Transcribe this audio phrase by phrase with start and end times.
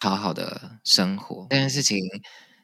[0.00, 1.46] 好好的生活。
[1.50, 1.98] 这件事情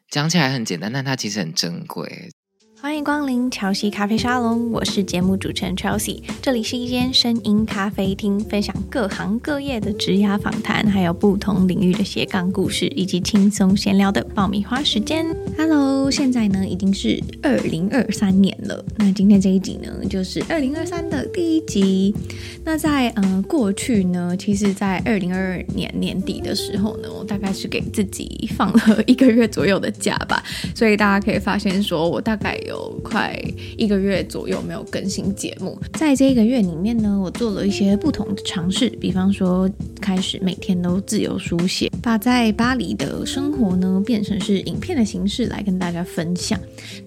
[0.09, 2.31] 讲起来很简单，但它其实很珍贵。
[2.79, 15.27] 欢迎光临乔西咖啡沙龙，我是节目主持人 Chelsea，这里是一间声音咖啡厅，分享各行各业的职涯访谈，还有不同领域的斜杠故事，以及轻松闲聊的爆米花时间。
[15.57, 22.15] Hello，现在呢已经是二零二三年了，那今天这一集呢就是二零二三的第一集。
[22.63, 30.43] 那在呃过去呢，其实，在二零二二年年底的时候呢，我大概是给自己放了一个月左右的假吧，
[30.75, 32.87] 所以大家可以发现说我大概有。
[33.03, 33.39] 快
[33.77, 39.71] 一个月左右没有更新节目，在这一个月里面呢，我做了一些不同的尝试，比方说
[40.01, 46.59] 开始每天都自由书写，把在巴黎的生活呢变成是影片的形式来跟大家分享，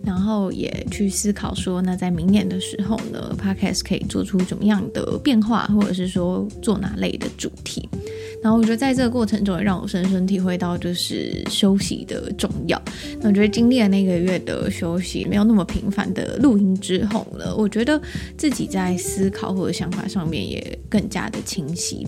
[0.03, 7.89] 然后也去思考说，那在明年的时候呢，Podcast 可以做出怎么样的变化，或者是说做哪类的主题。
[8.41, 12.81] 然后我觉得在这个过程中也让我深深体会到就是休息的重要。
[13.19, 18.01] 那我觉得经历了那个月的休息，没有那么频繁的录音之后呢，我觉得
[18.37, 22.07] 自己在思考或者想法上面也更加的清晰。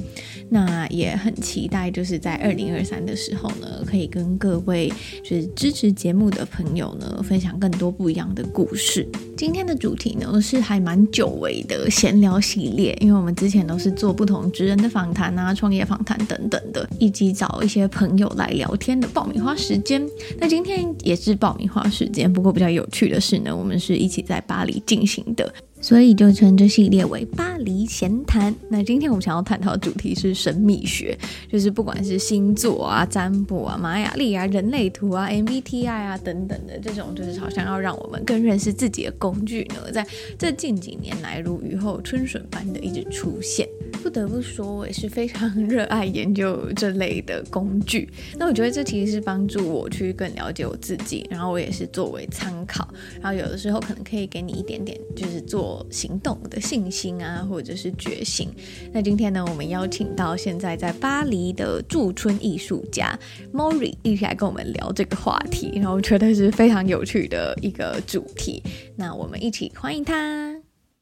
[0.49, 4.91] 那也很期待就是在二零二三的时候呢，可以跟各位
[5.23, 9.07] 就是支持节目的朋友呢，分享更多不一样的故事。
[9.37, 16.20] 今天的主题呢是还蛮久违的闲聊系列，因为我们之前都是做不同职人的访谈啊，创业访谈。
[16.25, 20.05] 等等的，以及找一些朋友来聊天的爆米花时间。
[20.39, 28.55] 那今天也是爆米花时间，不过比较有趣的是呢，我们是一起在巴黎进行的，所以就称这系列为巴黎闲谈。
[28.69, 31.17] 那今天我们想要探讨的主题是神秘学，
[31.51, 40.05] 就是不管是星座啊、占卜啊、玛雅历啊、人类图啊、MBTI 啊等等的这种，就是好像要让我们更认识自己的工具呢，在
[40.37, 43.67] 这近几年来如雨后春笋般的一直出现。
[44.03, 48.09] 不得不说，我也是非常热爱研究这类的工具。
[48.35, 52.87] 那我觉得这其实是帮助我去更了解我自己，然后我也是作为参考，
[53.21, 58.49] 然后有的时候可能可以给你一点点就是做行动的信心啊，或者是觉醒。
[58.91, 63.17] 那今天呢，我们邀请到现在在巴黎的驻村艺术家
[63.53, 68.61] Mori 一起来跟我们聊这个话题，然后我觉得是非常有趣的一个主题。
[68.95, 70.60] 那我们一起欢迎他。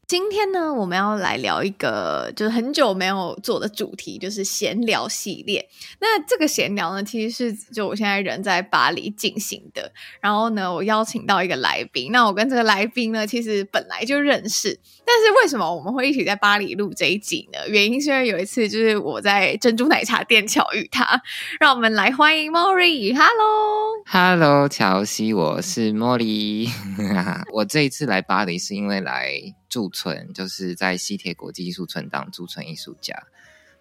[0.09, 5.69] 今天呢，我们要来聊一个就是很久没有做的主题，就是闲聊系列。
[6.01, 9.91] 那这个闲聊呢，其实是就我现在人在巴黎进行的。
[10.19, 12.11] 然后呢，我邀请到一个来宾。
[12.11, 14.79] 那我跟这个来宾呢，其实本来就认识。
[15.09, 17.67] 但是为什么我们会一起在巴黎录这一集呢？
[17.67, 21.19] 原因是因为有一次就是我在珍珠奶茶店巧遇他。
[21.59, 23.15] 让我们来欢迎 Mori。
[23.15, 26.69] Hello，Hello，乔西，我是 Mori。
[27.51, 29.55] 我这一次来巴黎是因为来。
[29.69, 33.13] 驻村就是在西铁国际艺术村当驻村艺术家，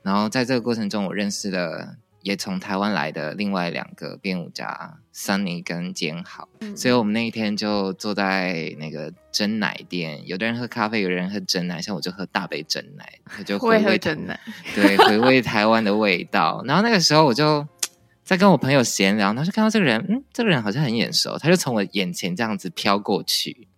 [0.02, 14.38] 然后在这个过程中，我认识了也从台湾来的另外两个编舞家 Sunny 跟坚豪，嗯、所以我们那一天就坐在那个珍奶店，有的人喝咖啡，有的人喝珍奶，像我就喝大杯珍奶，我就回味会喝珍奶，
[14.74, 16.62] 对，回味台湾的味道。
[16.66, 17.66] 然后那个时候我就
[18.24, 23.68] 在跟我朋友闲聊，然后就看到这个人，嗯，这个人好像很眼熟，他就从我眼前这样子飘过去。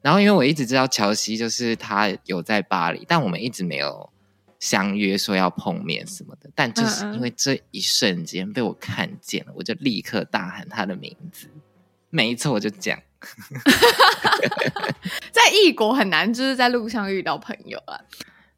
[0.00, 4.10] 然后，因为我一直知道乔西就是他有在巴黎，但我们一直没有
[4.64, 6.48] 相约说要碰面什么的。
[6.54, 11.48] 但就是因为这一瞬间被我看见了，我就立刻大喊他的名字。
[12.08, 12.98] 没错，我就讲，
[15.30, 18.00] 在异国很难，就是在路上遇到朋友啊。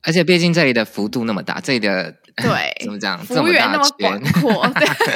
[0.02, 4.72] 而且毕竟这里的幅度那么大，这里的对 怎么讲，幅员那么广阔，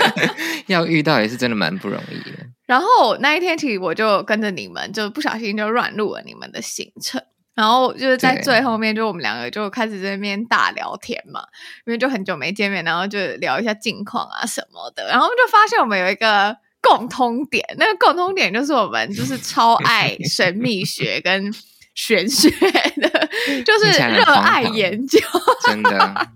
[0.67, 2.37] 要遇到也是真的蛮不容易的。
[2.67, 7.23] 然后那一天起，我就跟着你们，就不小心就乱入了你们的行程。
[7.61, 11.43] 然后就是在最后面，就我们两个就开始在那边大聊天嘛，
[11.85, 15.07] 因为就很久没见面，然后就聊一下近况啊什么的。
[15.09, 21.53] 然后就发现我们有一个共通点，那个共通点就是我们就是超爱 神秘学跟
[21.95, 22.49] 玄学
[22.97, 23.29] 的，
[23.67, 25.19] 就是热爱研究，
[25.67, 26.29] 真的。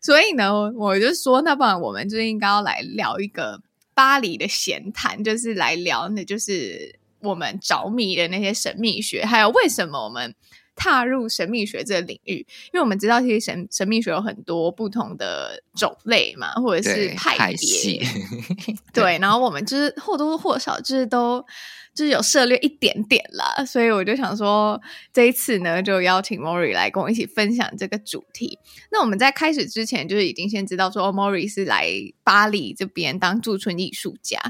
[0.00, 3.60] 所以呢，我就说，那不然我们就应该要来聊一个。
[3.92, 10.34] 巴黎的闲谈，就是来聊，那就是我们着迷的那些神秘学，还有为什么我们
[10.74, 12.46] 踏入神秘学这个领域？
[12.72, 17.98] 因为我们知道，其实神神秘学有很多不同的种类嘛，或者是派别。
[18.92, 21.44] 对，对， 然后我们就是或多或少就是都。
[22.04, 24.80] 是有涉猎一点点啦，所以我就想说，
[25.12, 28.58] 这一次呢，就邀请 Mori 来跟我一起分享这个主题。
[28.90, 31.90] 那我们在开始之前，就是已经先知道说，哦，Mori 是来
[32.24, 34.40] 巴黎这边当驻村艺术家。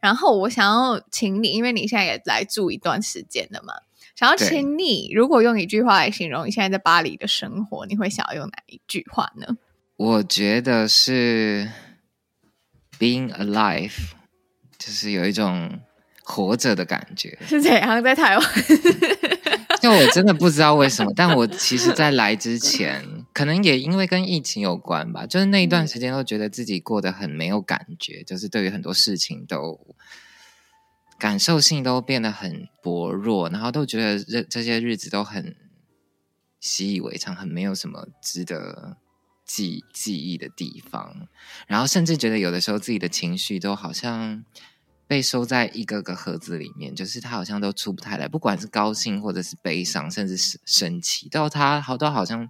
[0.00, 3.74] 然后我想要请你，因为你现在也来住一段时间了嘛，
[4.14, 9.56] 想要请你，如果用一句话来形容你现在在巴黎的生活，你会想要用哪一句话呢？
[9.96, 11.68] 我觉得是
[12.98, 14.12] being alive，
[14.78, 15.80] 就是有一种
[16.28, 17.36] 活着的感觉。
[17.46, 18.46] 是怎样在台湾？
[19.80, 29.78] 就我真的不知道为什么，但我其实，在来之前，可能也因为跟疫情有关吧，就是那一段时间都觉得自己过得很没有感觉，就是对于很多事情都
[31.18, 35.54] 感受性都变得很薄弱，然后都觉得这这些日子都很
[36.60, 38.96] 习以为常，很没有什么值得
[39.46, 41.28] 记记忆的地方，
[41.68, 44.44] 然后甚至觉得有的时候自己的情绪都好像。
[45.08, 52.46] 被收在一个个盒子里面，就是他好像都出不太来，不管是高兴或者是悲伤，甚至是生气，到他好多好像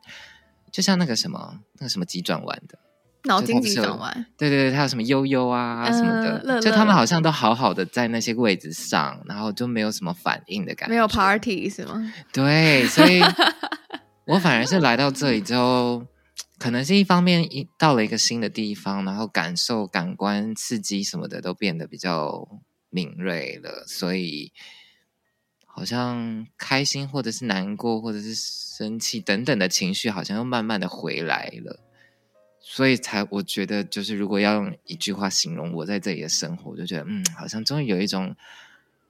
[0.72, 2.76] 就像那个什么那个什么急转弯的
[3.24, 12.12] 脑筋急转弯，对对对，他有什么悠悠啊、呃、什么的乐乐，就他们好像都好好的在那些位置上，然后就没有什么反应的感觉，没有 party 是吗？
[12.32, 13.22] 对，所以
[14.26, 16.04] 我反而是来到这里之后。
[16.58, 24.52] 可能是一方面，一到了一个新的地方，然后感受、感官刺激什么的都变得比较敏锐了，所以
[25.64, 31.80] 好像开心或者是难过或者是生气等等的情绪，好像又慢慢的回来了。
[32.60, 38.34] 所以才我觉得，就是如果要用一句话形容我在这里的生活，我就觉得嗯，好像终于有一种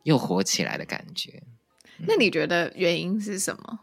[0.02, 1.42] 又活起来的感觉。
[1.98, 2.04] 嗯。
[2.06, 3.80] 那你觉得原因是什么？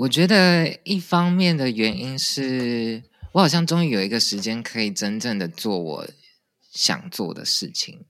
[0.00, 3.02] 我觉得一方面的原因是
[3.32, 6.08] 我好像终于有一个时间可以真正的做我
[6.72, 8.06] 想做的事情，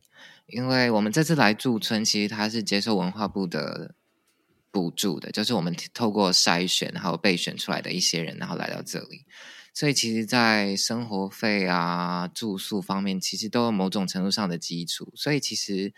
[0.47, 3.97] 因为我们这次来驻村，其实它是接受文化部的
[4.71, 9.25] 补助的，就是我们透过筛选然后被选出来的一些人，然后来到这里，
[9.75, 15.93] 所以其实，在生活费啊、住宿方面，其实都有某种程度上的基础，所以其实。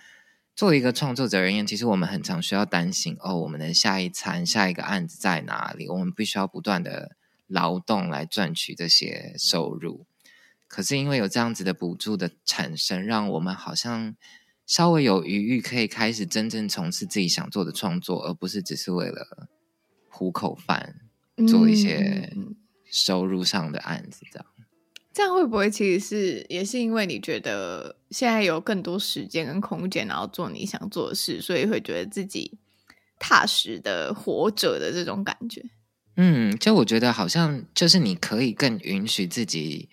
[0.54, 5.88] 作为一个创作者而言，其实我们很常需要担心哦，我们的下一餐、下一个案子在哪里？
[5.88, 7.16] 我们必须要不断的
[7.46, 10.06] 劳动来赚取这些收入。
[10.68, 14.14] 可是因为有这样子的补助的产生，让我们好像
[14.66, 19.48] 稍微有余裕，可以开始真正从事自己想做的创作，而不是只是为了
[20.08, 20.96] 糊口饭，
[21.48, 22.32] 做一些
[22.84, 24.46] 收入上的案子这样。
[25.12, 32.58] 这样会不会其实是也是因为你觉得现在有更多时间跟空间，然后做你想做的事，所以会觉得自己
[33.18, 35.62] 踏实的活着的这种感觉？
[36.16, 39.90] 嗯，就我觉得好像就是你可以更允许自己，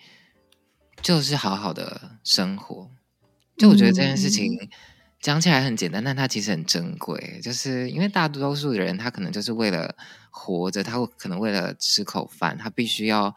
[1.02, 2.90] 就是好好的生活。
[3.58, 4.70] 就我觉得这件事情
[5.20, 7.40] 讲起来很简单，但它其实很珍贵。
[7.42, 9.94] 就是因为大多数的人，他可能就是为了
[10.30, 13.36] 活着，他会可能为了吃口饭，他必须要。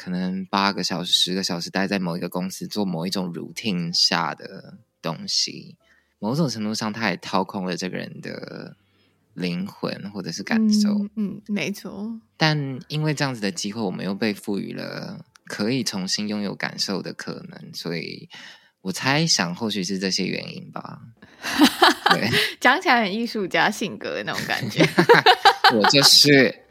[0.00, 5.76] 可能八个小时、十个小时待在某一个公司做某一种 routine 下的东西，
[6.18, 8.76] 某种程度上，他也掏空了这个人的
[9.34, 10.88] 灵魂或者是感受。
[10.88, 12.18] 嗯，嗯，没错。
[12.38, 18.30] 但因为这样子的机会，我们又被赋予了可以重新拥有感受的可能，所以
[18.80, 21.02] 我猜想，或许是这些原因吧。
[22.08, 24.82] 对，讲起来很艺术家性格的那种感觉。
[25.74, 26.54] 我就是。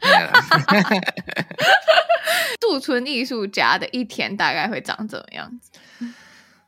[2.60, 5.70] 驻村艺术家的一天大概会长怎么样子？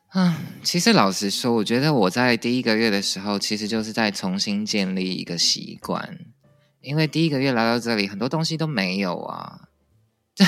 [0.09, 6.19] 啊，其实老实说，我觉得我在第一个月的时候，其实就是在重新建立一个习惯。
[6.81, 9.69] 因为第一个月来到这里，很多东西都没有啊。
[10.35, 10.45] 这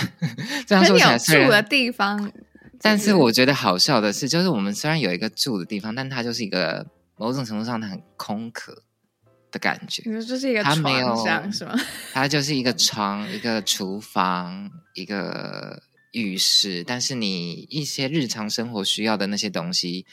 [0.66, 2.32] 这样说起来，住的地方，
[2.80, 8.82] 但是我觉得好笑的是，就是我们虽然有一个住的地方，但它就是一个某种程度上它很空壳。
[9.54, 11.74] 的感觉，就是一个床，它没有是吗？
[12.12, 15.80] 它就是一个床，一个厨房，一个
[16.10, 20.04] 浴室，但是你一些日常生活需要的那些东西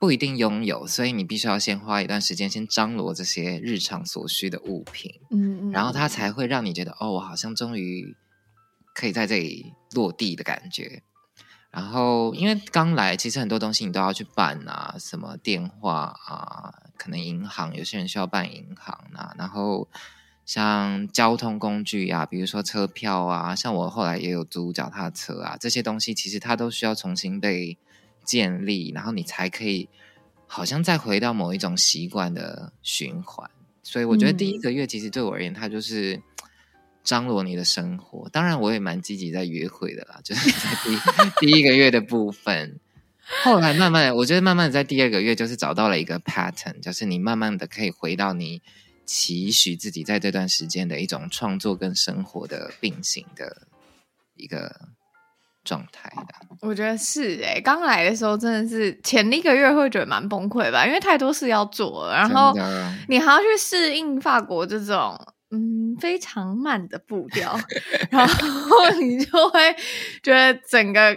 [0.00, 8.16] 不一定拥有，所以你必须要先花一段时间先张罗这些日常所需的物品，嗯，嗯，然后它才会让你觉得哦，我好像终于
[8.92, 11.02] 可以在这里落地的感觉。
[11.70, 19.34] 然后，因为刚来，其实很多东西你都要去办啊，什么电话啊，可能银行有些人需要办银行啊。
[19.38, 19.88] 然后
[20.44, 27.78] 像交通工具呀、啊，比如说车票啊，像我后来也有租脚踏车啊，这些东西其实它都需要重新被
[28.24, 29.88] 建立，然后你才可以
[30.46, 33.48] 好像再回到某一种习惯的循环。
[33.82, 36.20] 所以我觉得第一个月其实对我而言，它就是。
[37.04, 40.68] 张罗你的生活，当然我也蛮积极在约会的啦，就是在
[41.40, 42.78] 第 第一个月的部分，
[43.44, 48.62] 后来慢慢，我觉得慢慢在第二个月就是找到了一个 pattern，就是你慢慢的可以回到你
[49.04, 53.68] 期许自己在这段时间的一种创作跟生活的并行的
[54.36, 54.74] 一个
[55.62, 56.56] 状态的。
[56.60, 62.54] 我觉得是哎、欸，刚来的时候真的是前一个月会觉得蛮崩溃吧，因为太多事要做了，然后
[63.08, 65.16] 你还要去适应法国这种。
[65.50, 67.58] 嗯，非常慢的步调，
[68.12, 69.74] 然后你就会
[70.22, 71.16] 觉得整个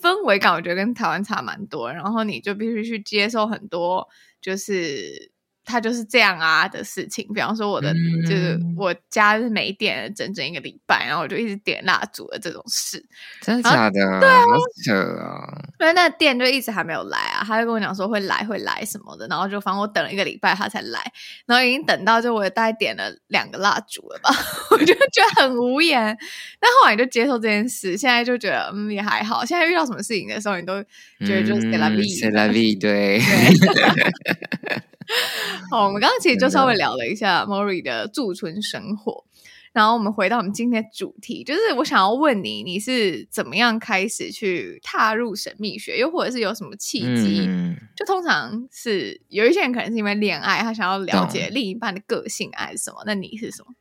[0.00, 1.92] 氛围感，我觉得跟台湾差蛮多。
[1.92, 4.08] 然后你就必须去接受很多，
[4.40, 5.31] 就是。
[5.64, 13.04] 他就是这样啊的事情，比方说我的、嗯、就是我家是没电了整整一个礼拜，然后我就一直点蜡烛的这种事，
[13.40, 14.20] 真的假的？
[14.20, 14.46] 对啊，好
[14.84, 15.62] 扯啊！
[15.80, 21.00] 因为那电就一直还没有来啊，他就跟我讲说会来会来什么的，然后就反正我等了一个礼拜他才来，
[21.46, 24.30] 然后已经等到就我大概点了两个蜡烛了吧，
[24.72, 26.16] 我就觉得很无言。
[26.58, 29.44] 但后来就接受这件事，现在就觉得嗯也还好。
[29.44, 30.82] 现在遇到什么事情的时候，你都
[31.24, 33.02] 觉得就是 c'est la vie，c'est la vie，对。
[33.02, 33.20] 对
[35.70, 39.24] 好，我们刚刚其实就稍微聊了一下 Mori 的驻村生活，
[39.72, 47.46] 然后我们回到我们今天的主题，就是我想要问你，你是怎么样开始去踏入神秘学，又或者是有什么契机？
[47.48, 53.02] 嗯、就通常是有一些人可能是因为恋爱，他想要了解另一半的个性还是什么？
[53.06, 53.74] 那你是什么？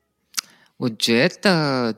[0.77, 1.95] 我觉得，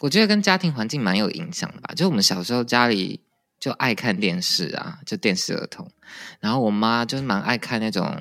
[0.00, 1.92] 我觉得跟家庭环境蛮有影响的吧。
[1.94, 3.20] 就我们小时候家里。
[3.64, 5.90] 就爱看电视啊，就电视儿童。
[6.38, 8.14] 然后我妈就是蛮爱看那种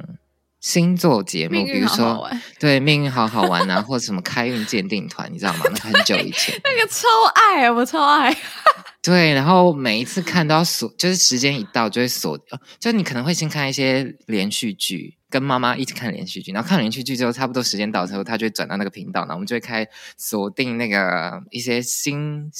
[0.62, 2.25] 星座节目，比如说
[2.57, 5.65] 对命运好好玩啊， 或者什么开运鉴定团，你知道吗？
[5.69, 8.33] 那很久以前， 那个超爱啊，我超爱。
[9.03, 12.39] 对，然后每一次看都要锁，就是时间一到就会锁。
[12.79, 22.51] 就你可能会先看一些连续剧，跟妈妈一起看连续剧，然后看连续剧之后，差不多时间到之后，他就会转到那个频道，然后我们就会开锁定那个一些星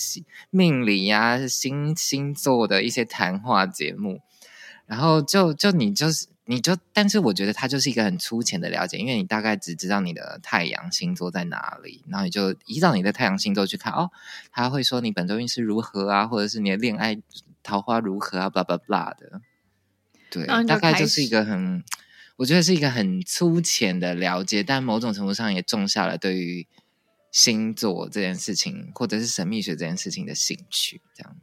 [0.50, 4.22] 命理呀、啊、星星座的一些谈话节目，
[4.88, 6.26] 然后就就你就是。
[6.46, 14.12] 你就，但是我觉得它就是一个很粗浅的了解，因为你大概只知道你的太阳星座在哪里，然后你就依照你的太阳星座去看哦，
[14.52, 17.18] 他会说你本周运势如何啊，或者是你的恋爱
[17.64, 19.40] 桃花如何啊，blah blah blah 的，
[20.30, 21.82] 对，大概就是一个很，
[22.38, 26.68] 我觉得是一个很粗浅的了解，但某种程度上也种下了对于
[27.32, 31.36] 星座这件事情或者是神秘学这件事情的兴趣，这样。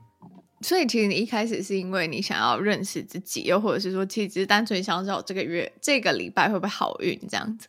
[0.62, 7.66] 所以，其实你一开始是因为你想要认识自己，又或者是说，其实只是单纯想知道这个月、这个礼拜会不会好运这样子。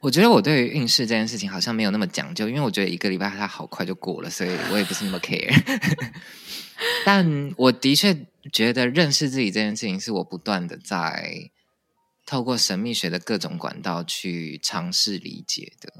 [0.00, 5.50] 我觉得我对于运势这件事情好像没有那么讲究，因为我觉得一个礼拜它好快就过了，所以我也不是那么 care。
[7.06, 8.14] 但我的确
[8.52, 11.50] 觉得认识自己这件事情，是我不断的在
[12.28, 15.90] 透过神秘学的各种管道去尝试理解的。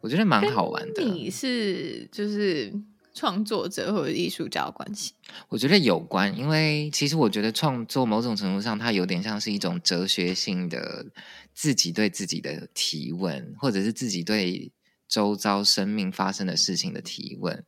[0.00, 1.02] 我觉得蛮好玩的。
[1.04, 2.72] 你是就是。
[3.16, 5.12] 创作者或者艺术家的关系，
[5.48, 11.06] 我觉得有关，因为其实我觉得创作某种程度上，它有点像是一种哲学性的
[11.54, 14.72] 自己对自己的提问，或者是自己对
[15.06, 17.64] 周遭生命发生的事情的提问，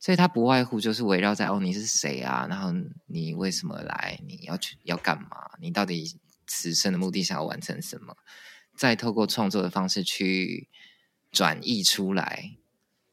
[0.00, 2.48] 所以它不外乎就是围绕在哦，你是谁啊？
[2.50, 2.72] 然后
[3.06, 4.18] 你为什么来？
[4.26, 5.36] 你要去要干嘛？
[5.60, 8.16] 你到底此生的目的想要完成什么？
[8.76, 10.68] 再透过创作的方式去
[11.30, 12.56] 转译出来，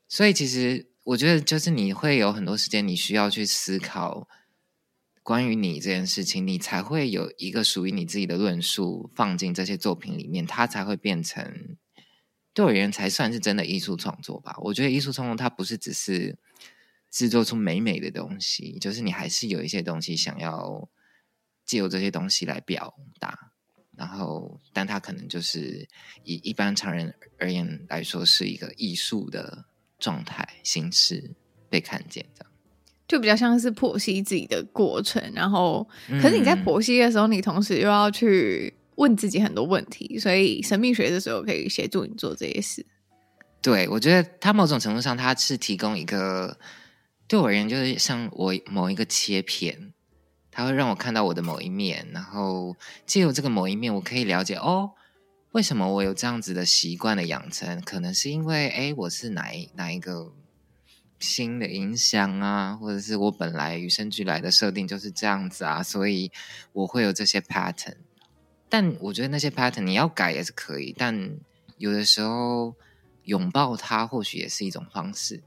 [0.07, 0.87] 所以其实。
[1.05, 4.27] 我觉得就是你会有很多时间，你需要去思考
[5.23, 11.77] 关于你这件事情，你才会有一个属于你自己的论述放进这些作品里面，它才会变成
[12.53, 14.55] 对我而言才算是真的艺术创作吧。
[14.59, 16.37] 我觉得艺术创作它不是只是
[17.09, 20.87] 制作出美美的东西，就是你还是有一些东西想要
[21.69, 23.51] 借由这些东西来表达，
[23.95, 25.87] 然后但它可能就是
[26.23, 29.65] 以一般常人而言来说是一个艺术的。
[30.01, 31.35] 状态形式
[31.69, 32.51] 被看见，这样
[33.05, 35.21] 就比较像是剖析自己的过程。
[35.35, 35.85] 然后，
[36.21, 42.85] 可是你在剖析的时候，嗯、你同时又要去问自己很多问题，所以神秘学的时候可以协助你做这些事。
[43.61, 46.57] 对，我觉得它某种程度上，它是提供一个
[47.27, 49.91] 对我而言，就是像我某一个切片，
[50.59, 52.75] 它会让我看到我的某一面，然后
[53.05, 54.91] 借由这个某一面，我可以了解哦。
[55.53, 57.79] 为什么我有这样子的习惯的养成？
[57.79, 60.33] 可能是因为，哎，我是哪一哪一个
[61.17, 66.29] 新的影响啊，或者是我本来与生俱来的设定就是这样子啊，所以
[66.73, 67.95] 我会有这些 pattern。
[68.67, 71.37] 但我觉得那些 pattern 你要改也是可以，但
[71.77, 72.75] 有的时候
[73.23, 75.41] 拥抱它或许也是一种方式。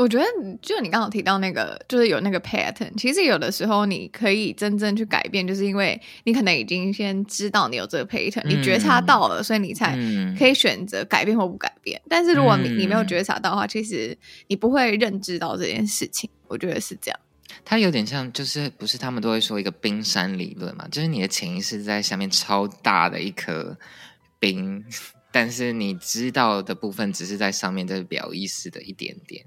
[0.00, 0.24] 我觉得，
[0.62, 2.90] 就你刚刚提到那个，就是有那个 pattern。
[2.96, 9.94] 其实有的时候，你可以真正去改变，就是因为你可能已经先知道你有这个 pattern，你觉察到了，嗯、所以你才
[10.38, 12.00] 可以选择改变或不改变。
[12.04, 14.16] 嗯、但是如果你你没有觉察到的话，其实
[14.46, 16.30] 你不会认知到这件事情。
[16.48, 17.20] 我觉得是这样。
[17.62, 20.88] 它有点像，就是不是他们都会说一个冰山理论嘛？
[20.90, 23.76] 就是你的潜意识在下面超大的一颗
[24.38, 24.82] 冰，
[25.30, 29.44] 但是你知道的部分只是在上面，这是表意识的一点点。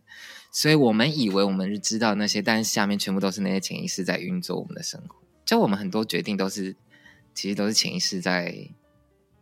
[0.53, 5.15] 所以我们以为我们是知道那些，但是下面全部都是那些潜意识在运作我们的生活。
[5.43, 6.75] 就我们很多决定都是，
[7.33, 8.55] 其实都是潜意识在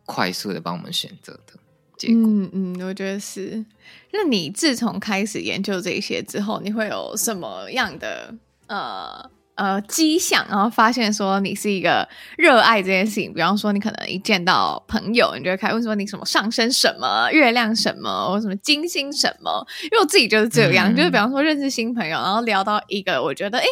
[0.06, 1.60] 快速的帮我们选择的
[1.98, 2.24] 结果。
[2.24, 3.64] 嗯嗯，我觉得是。
[4.12, 8.34] 那你自从开始研究这些之后，你会有什么样的
[8.68, 9.30] 呃。
[9.56, 13.32] 呃，迹象，然后发现说你是一个热爱这件事情。
[13.34, 19.64] 比方说，你可能一见到朋友，你就会开始问说你什么上升什么，月亮什么，或什么金星什么。
[19.84, 23.66] 因为我自己就是这样，嗯、就是比方说认识新朋友，然后聊到一个，我觉得哎，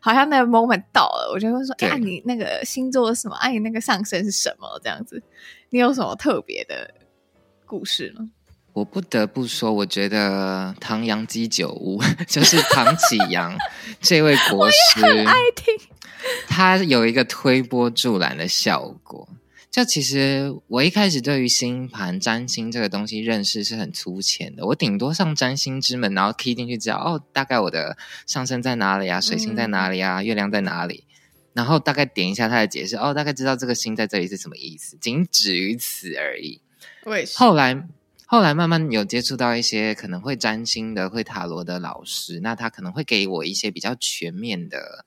[0.00, 3.34] 好像那个 moment 到了，我就会说，哎，啊、你那个星座是什么？
[3.36, 4.80] 哎、啊，你那个上升是什么？
[4.82, 5.22] 这样子，
[5.70, 6.94] 你有什么特别的
[7.66, 8.30] 故事吗？
[8.74, 13.56] 我不得不说，我觉得唐扬鸡酒屋就是唐启阳
[14.00, 15.72] 这位国 师，很爱听。
[16.48, 19.28] 他有一个推波助澜的效果。
[19.70, 31.04] 就其实我一开始对于星盘占星这个东西认识是很粗浅的，我顶多上占星之门，然后 key 进去知道哦，大概我的上升在哪里啊，水星在哪里啊，嗯、月亮在哪里，
[31.52, 36.60] 然后大概点一下他的解释，哦，大概知道这个星在这里是什么意思，仅止于此而已。
[37.36, 37.86] 后来。
[38.26, 45.04] 后来慢慢有接触到一些可能会占星的、会塔罗的老师，那他可能会给我一些比较全面的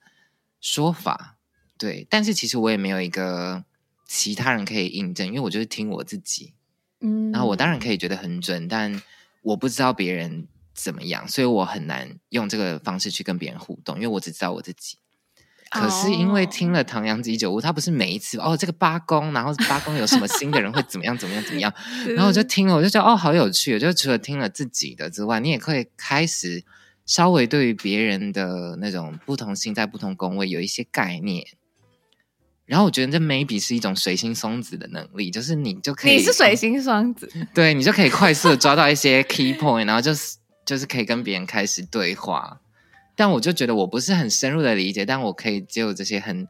[0.60, 1.36] 说法，
[1.76, 2.06] 对。
[2.08, 3.64] 但是其实我也没有一个
[4.06, 6.54] 其他人可以印证，因为我就是听我自己，
[7.00, 7.32] 嗯。
[7.32, 9.02] 然后我当然可以觉得很准，但
[9.42, 14.96] 我不知道别人怎么样，所以我很难用这个方式去跟别人互动，因为我只知道我自己。
[15.70, 21.72] 可是因为听了唐阳鸡酒屋，他不是每一次哦，这个八宫，然后八宫有什么新的人会怎么样怎么样怎么样，
[22.16, 23.78] 然后我就听了，我就觉得哦，好有趣。
[23.78, 26.64] 就除了听了自己的之外，你也可以开始
[27.04, 31.44] 稍微对于别人的那种不同星在不同宫位有一些概念。
[32.64, 42.60] 然后我觉得这 maybe 是一种水星双子的能力，就是你就可以，你是水星双子，对，你就可以快速的抓到一些 key point，然后就是就是可以跟别人开始对话。
[43.18, 46.46] 但我就觉得我不是很深入的理解，但我可以就这些很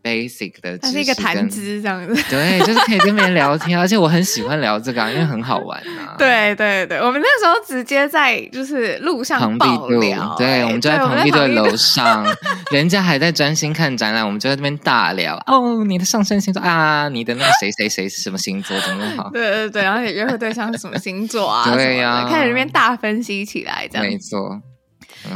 [0.00, 6.14] basic 的它是一个谈资这样子， 对，就是可以跟别人聊天，而且我很喜欢聊这个，因为很好玩啊。
[6.20, 12.24] 对对对，我们那时候直接在就是路上爆聊，对，我们就在旁壁的楼 上，
[12.70, 15.42] 人家还在专心看展览，我们就在那边大聊。
[15.46, 19.30] 哦，你的上升星座啊，你的那个谁谁谁是什么星座，怎么好？
[19.32, 21.74] 对对对，然后你约会对象是什么星座啊？
[21.74, 24.60] 对呀，开始那边大分析起来，这样没错。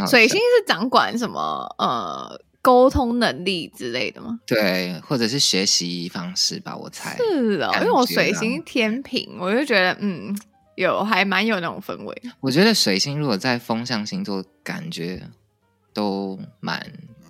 [0.07, 1.75] 水星是掌管什么？
[1.79, 4.39] 呃，沟通能力之类的吗？
[4.47, 7.71] 对，或者是学习方式吧，我猜是哦。
[7.81, 10.37] 因为我水星天平，我就觉得嗯，
[10.75, 12.23] 有还蛮有那种氛围。
[12.41, 15.23] 我觉得水星如果在风象星座，感觉
[15.95, 16.85] 都蛮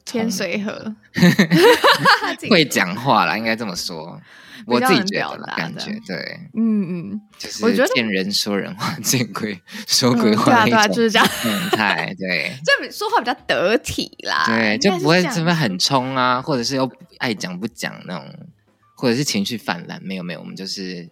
[0.04, 0.94] 天水和，
[2.50, 4.20] 会讲话啦，应该这么说。
[4.66, 18.48] 我自己觉得的感觉，对，嗯嗯，就是我觉得见人说人话， 见鬼说鬼话，对啊对啊，就是这样状态，对，这说话比较得体啦，对，就不会这么很冲啊，或者是又爱讲不讲那种，
[18.96, 21.08] 或者是情绪泛滥，没有没有，我们就是。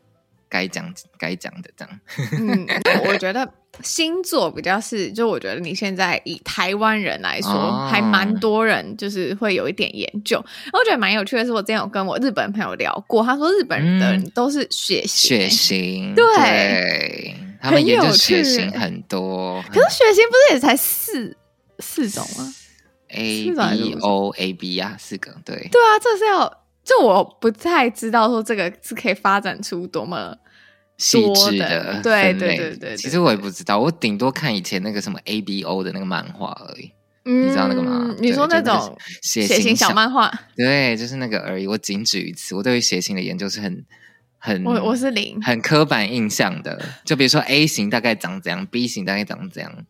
[0.48, 2.00] 该讲该讲的这样，
[2.38, 2.66] 嗯，
[3.04, 3.48] 我觉得
[3.82, 10.38] 星座比较是，就我觉得你现在以台湾人来说，哦、还蛮多人就是会有一点研究。
[10.72, 19.62] 我觉得蛮有趣的是，我之前有跟我日本朋友聊过，他说日本人的人都是血型，血型对，对他们研究血型很多。
[19.72, 21.36] 可是血型不是也才四
[21.80, 22.54] 四种吗
[23.08, 26.65] ？A B O A B 啊，四个，对，对啊，这是要。
[26.86, 30.32] 就我不太知道说这个是可以发展出多么
[30.96, 32.96] 细致的，对对对对。
[32.96, 36.92] 其实我也不知道，我顶多看以前那个什么 A B O 的那个漫画而已。
[37.28, 38.14] 嗯你知道那个吗？
[38.20, 40.32] 你说那种血型小漫画？
[40.54, 41.66] 对，就是那个而已。
[41.66, 42.54] 我仅止于此。
[42.54, 43.84] 我对于血型的研究是很
[44.38, 46.80] 很我我是零，很刻板印象的。
[47.04, 49.86] 就比如说 A 型大概长怎样，B 型大概长怎样。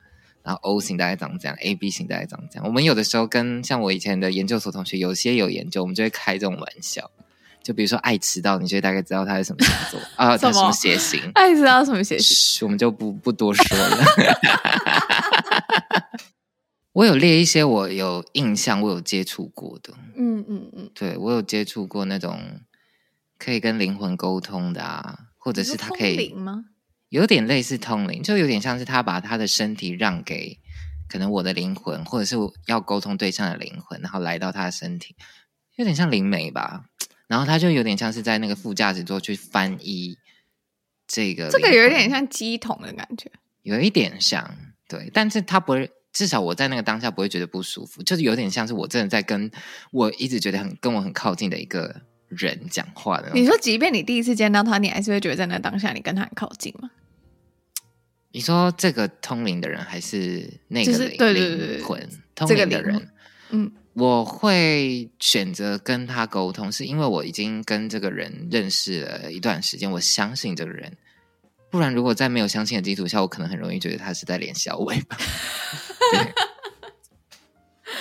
[0.47, 2.65] 然后 O 型大概长这样，A B 型大概长这样。
[2.65, 7.11] 我们有的时候跟像我以前的研究所同学，有些有研究，我们就会开这种玩笑。
[7.65, 11.21] 就比如说爱迟到，你就大概知道他是什么星座啊， 他什么血型？
[11.35, 12.65] 爱迟到什么血型？
[12.65, 14.05] 我们就不不多说了。
[16.95, 19.93] 我有列一些我有印象，我有接触过的。
[20.15, 22.61] 嗯嗯嗯，对，我有接触过那种
[23.37, 26.67] 可以跟灵魂沟通的啊，或者是他可以吗？
[27.09, 30.59] 有点类似通灵，就有点像是他把他的身体让给
[31.09, 35.15] 可能我的灵魂，或者是要沟通对象的灵魂，然后来到他的身体，
[35.77, 36.87] 有点像灵媒吧。
[37.29, 40.19] 然后他就有点像是在那个副驾驶座去翻译
[41.07, 43.31] 这个，这个有点像鸡桶的感觉，
[43.63, 44.57] 有一点像，
[44.89, 45.11] 对。
[45.15, 49.51] 但是他不会，至少我在那个当下不会觉得不舒服，就是有点像是我真的在跟
[49.93, 52.03] 我一直觉得很跟我很靠近的一个。
[52.29, 56.91] 人讲话的，你说，即便你第一次见到他，你还是会觉得在那当下你跟他很靠近吗？
[58.37, 63.09] 你说这个通灵的人还是那个灵、就是、对对对对灵魂通灵的人？
[63.49, 70.99] 嗯，我会选择跟他沟通，是因为我已经跟这个人认识了一段时间，我相信这个人。
[71.71, 75.17] 不然，如果在没有相信的基础下，我可能很容易觉得他是在连小尾巴。
[76.13, 76.35] 对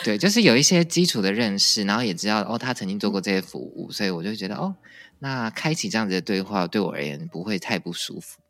[0.04, 4.76] 对，就是有一些基础的认识，然后也知道哦，他曾经做过这些服务，所以我就觉得哦，
[5.19, 8.41] 那开启这样子的对话对我而言不会太不舒服。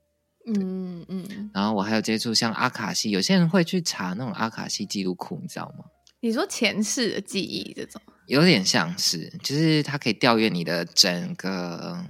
[0.45, 1.49] 嗯嗯。
[1.53, 5.85] 然后我还有接触像阿卡西，有些人会去查那种阿卡西记录库，你知道吗？
[6.21, 12.05] 你说前世的记忆这种，有点像是，就是它可以调阅你的整个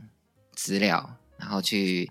[0.54, 1.18] 资料。
[1.38, 2.10] 然后去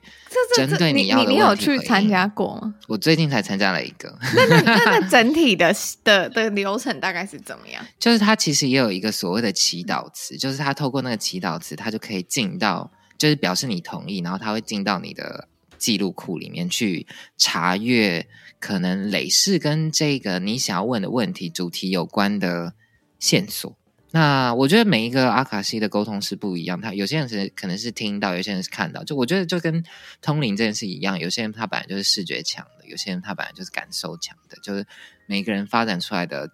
[0.55, 2.75] 针对你要的你有去参加过吗？
[2.87, 4.17] 我最近才参加了一个。
[4.21, 7.85] 那那那 那整体的的的流程大概是怎么样？
[7.99, 15.49] 就是它其实也有一个所谓的祈祷词，就是他透过那个祈祷词，他就可以进到，就是表示你同意，然后他会进到你的
[15.85, 18.27] 记录库里面去查阅，
[18.59, 22.73] 可能累世跟这个你想要问的问题主题有关的
[23.19, 23.77] 线索。
[24.11, 29.05] 那我觉得每一个阿卡西的沟通是不一样，他有些人是可能是听到，有些人是看到。
[29.05, 29.85] 就我觉得就跟
[30.23, 34.87] 通灵这件事一样，有些人他本来就是视觉强的，有些人他本来就是感受强的，就是
[35.27, 36.51] 每个人发展出来的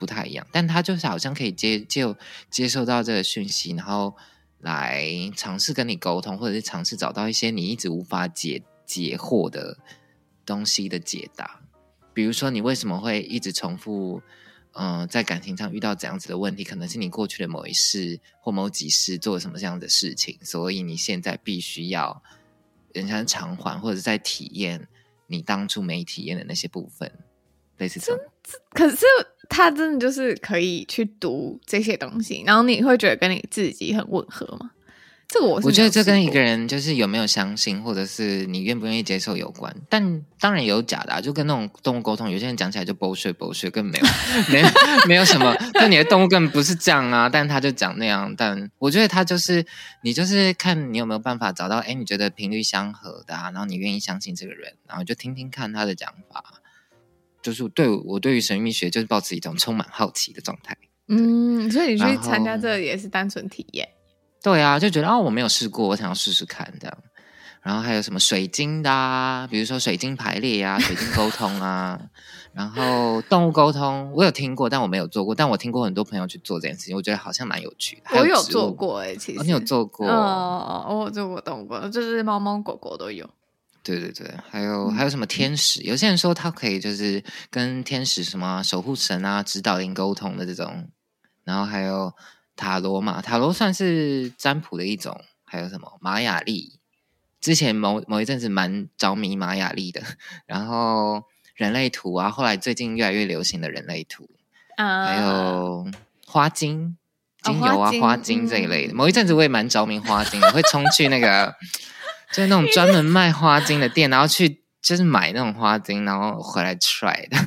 [0.00, 0.46] 不太一样。
[0.50, 2.16] 但他就是好像可以接就
[2.48, 4.16] 接受到这个讯息，然后
[4.60, 9.78] 来尝试跟你沟通，或者是尝试找到一些你一直无法解解惑的
[10.44, 11.60] 东西的解答。
[12.12, 14.22] 比如说，你为什么会一直重复？
[14.78, 22.22] 嗯、在感情上遇到这样子的问题，可能是你过去的某一世或某几世做了什么这样的事情，所以你现在必须要
[22.92, 24.86] 人家偿还，或者在体验
[25.28, 27.10] 你当初没体验的那些部分，
[27.78, 28.22] 类似这种。
[28.68, 29.06] 可是
[29.48, 34.70] 他真的就是可以去读这些东西，然后你会觉得跟你自己很吻合吗？
[35.28, 39.74] 这个我是，我觉得这跟一个人就是有没有相信，或者是你愿不愿意接受有关。
[39.88, 44.06] 但当然也有假的啊，就跟那种动物沟通，有些人讲起来就 bullshit bullshit，根本没有
[44.48, 44.68] 没有
[45.08, 47.28] 没有什么，就你的动物根本不是这样啊。
[47.28, 49.66] 但他就讲那样，但我觉得他就是
[50.02, 56.44] 你就是看你有没有办法找到，哎，你觉得频率相合的啊，然后你愿意相信这个人，然后就听听看他的讲法。
[57.46, 60.76] 就是对我对于神秘学就是保持一种充满好奇的状态。
[61.06, 63.88] 嗯，所以你去参加这个也是单纯体验。
[64.42, 66.98] 对啊，就觉得哦，我没有试过，我想要试试看这样。
[67.62, 72.00] 然后还有什么水晶的啊，比如说水晶排列啊，水晶沟通啊。
[72.52, 75.32] 然后动物沟通，我有听过，但我没有做过。
[75.32, 78.18] 但我听过很多朋友去做这件事情，我觉得好像蛮有趣的。
[78.18, 80.08] 我有做过哎、欸，其实、哦、你有做过？
[80.08, 83.28] 哦，我有做过动物沟通，就是猫猫狗狗都有。
[83.86, 85.80] 对对对，还有还有什么天使？
[85.82, 90.90] 有些人说他可以就是跟天使什么守护神啊、指导灵沟通的这种。
[91.44, 92.12] 然后还有。
[92.58, 96.80] 塔罗嘛，塔罗算是占卜的一种，还有什么玛雅历？
[97.38, 100.02] 之前某某一阵子蛮着迷玛雅历的，
[100.46, 104.30] 然后人类图啊，后来最近越来越流行的人类图，
[104.78, 105.86] 啊，还有
[106.24, 106.96] 花精、
[107.42, 108.94] 精油啊、哦、花精，花精这一类的。
[108.94, 111.54] 某一阵子我也蛮着迷花精我，会冲去那个
[112.36, 117.38] 就是那种专门卖花精的店，然后去就是买那种花精，然后回来 try 的。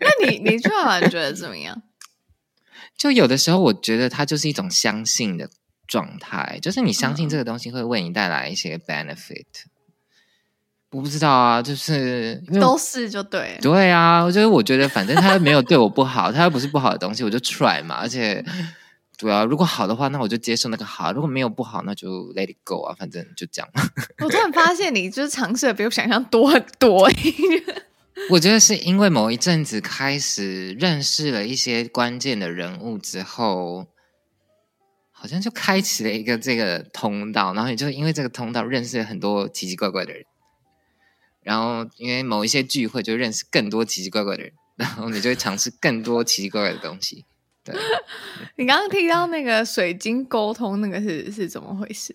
[0.00, 1.82] 那你你 try 完觉得怎么样？
[2.96, 5.50] 就有的时候，我觉得它就是一种相信的
[5.86, 9.44] 状态，就是你相信这个东西会为你带来一些 benefit。
[9.66, 17.96] 嗯、我不知道啊，就是都是就对，对啊，我觉得我觉得反正它没有对我不好，它又不是不好的东西，我就 try 嘛。
[17.96, 18.42] 而且，
[19.18, 23.68] 对啊，如果好的话，那我就接受那个好；如果没有不好，那就 let it go 啊，反正就这样。
[24.24, 27.10] 我突然发现，你就是尝试的比我想象多很多。
[28.30, 33.88] 我觉得是因为某一阵子开始认识了一些关键的人物之后，
[35.10, 40.24] 好像就开启了一个这个通道，然后也就因为这个通道认识了很多奇奇怪怪的人，
[41.42, 47.24] 然后因为某一些聚会就认识更多奇奇怪怪的人，然后你就会尝试更多奇奇怪怪的东西。
[47.72, 47.80] 对，
[48.56, 52.14] 你刚刚提到那个水晶沟通，那个是是怎么回事？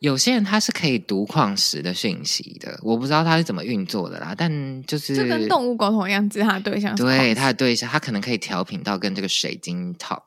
[0.00, 4.32] 有些人他是可以读矿石的讯息的，我不知道他是怎么运作的啦。
[4.36, 10.22] 但就是就跟动物沟通一样，是他的对象，对他的对象，他可能可以调频到跟这个水晶 talk。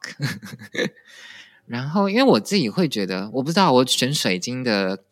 [1.67, 5.05] 然后，因为我自己会觉得，我不知道我选水晶的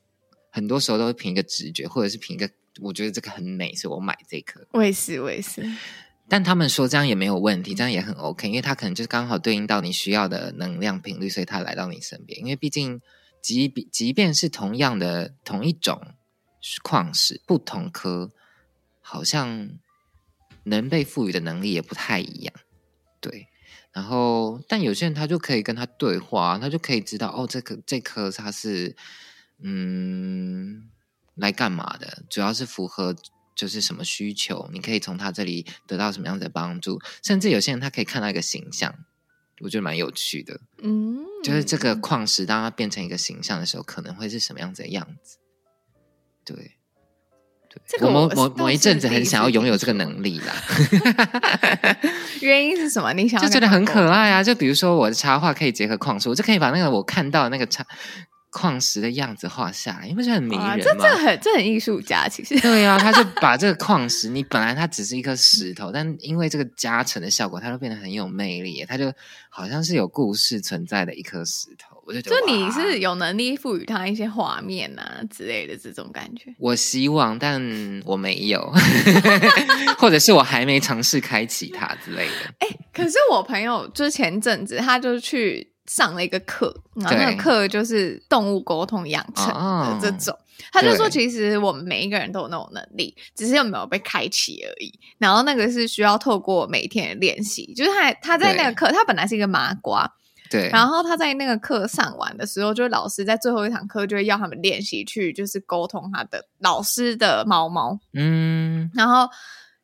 [0.50, 2.50] 很多时候都是凭一个直觉，或者是凭一个
[2.82, 4.68] 我觉得这个很美，所以我买这颗。
[4.72, 5.62] 我也是，我也是。
[6.30, 12.39] 但他们说这样也没有问题，这样也很 OK，因为他可能就是刚好对应到你需要的能量频率，所以他来到你身边。
[12.39, 13.02] 因为毕竟。
[13.42, 16.13] 即便即便是同样的同一种
[16.84, 18.32] 矿石，不同颗，
[19.00, 19.70] 好像
[20.65, 22.54] 能被赋予的能力也不太一样，
[23.22, 23.48] 对。
[23.94, 28.94] 然后，但有些人他就可以跟他对话，他就可以知道哦，这颗这颗它是
[29.63, 30.89] 嗯
[31.36, 32.24] 来干嘛的？
[32.30, 33.15] 主要是符合
[33.60, 34.69] 就是什么需求？
[34.72, 37.02] 你可以从他这里得到什么样子的帮助？
[37.22, 38.95] 甚至有些人他可以看到一个形象。
[39.62, 45.38] 我觉得蛮有趣的，嗯，就是这个矿石当它变成一个形象的时候，可能会是什么样子的样子？
[46.45, 46.78] 对，
[47.86, 50.56] 这个我某某某一阵子很想要拥有这个能力啦。
[52.39, 53.12] 原因是什么？
[53.12, 54.41] 你想要就觉得很可爱啊！
[54.41, 57.86] 就比如说我的插画可以结合矿石，我就可以把那个我看到的那个插
[58.52, 60.76] 矿石的样子画下来，你不觉得很迷人吗？
[60.78, 69.14] 这这很这很艺术家，其实对啊，他就把这个 矿石，你本来它只是一颗石头，但因为这个加成的效果，它就变得很有魅力，它就
[69.50, 72.02] 好像是有故事存在的一颗石头。
[72.08, 76.52] 我就觉得，就你是有能力赋予它一些画面啊之类的这种感觉。
[76.58, 77.62] 我希望，但
[78.04, 78.74] 我没有，
[80.00, 82.34] 或者是我还没尝试开启它之类的。
[82.60, 85.72] 哎、欸，可是我朋友就前阵子他就去。
[85.89, 90.38] 上了一个课，然后那个课就是动物沟通养成的这种。
[90.71, 94.93] 他就说，其实我们每一个人都有那种能力，只是有没有被开启而已。
[95.17, 97.73] 然后那个是需要透过每天的练习。
[97.73, 100.08] 就是他他在那个课，他本来是一个麻瓜，
[100.52, 100.69] 对。
[100.69, 107.97] 然后他在那个课上完的时候，就是老师在最后一堂课就会要他们练习去，就是沟通他的老师的猫猫。
[108.13, 108.91] 嗯。
[108.93, 109.28] 然后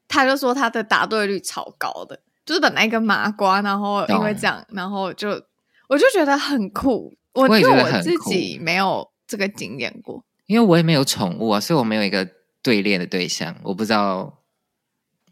[0.08, 5.42] 他就说他的答对率超高的，就是本来一个麻瓜，然后因为这样，然后就。
[5.88, 12.28] 我就觉得很酷，我觉得我自己没有这个经验过，因为我也没有宠物啊，所以我没有一个
[12.62, 14.42] 对练的对象，我不知道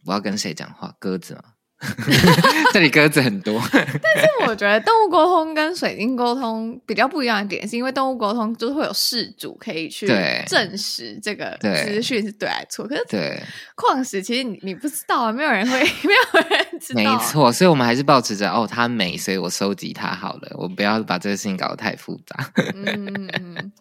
[0.05, 1.52] 我要跟谁讲话，鸽子吗？
[2.71, 10.07] 这里鸽子很多，但是我觉得动物沟通跟水晶沟通比较不一样的点，是因为动物沟通就是会有事主可以去
[10.47, 12.87] 证实这个资讯是对还是错。
[12.87, 13.41] 可是对
[13.75, 17.01] 矿石，其实你你不知道啊，没有人会， 没有人知道。
[17.01, 22.51] 没错，所以我们还是保持着哦，它美，所以我收集它好了，我不要把这个事情搞得太复杂。
[22.73, 23.71] 嗯嗯。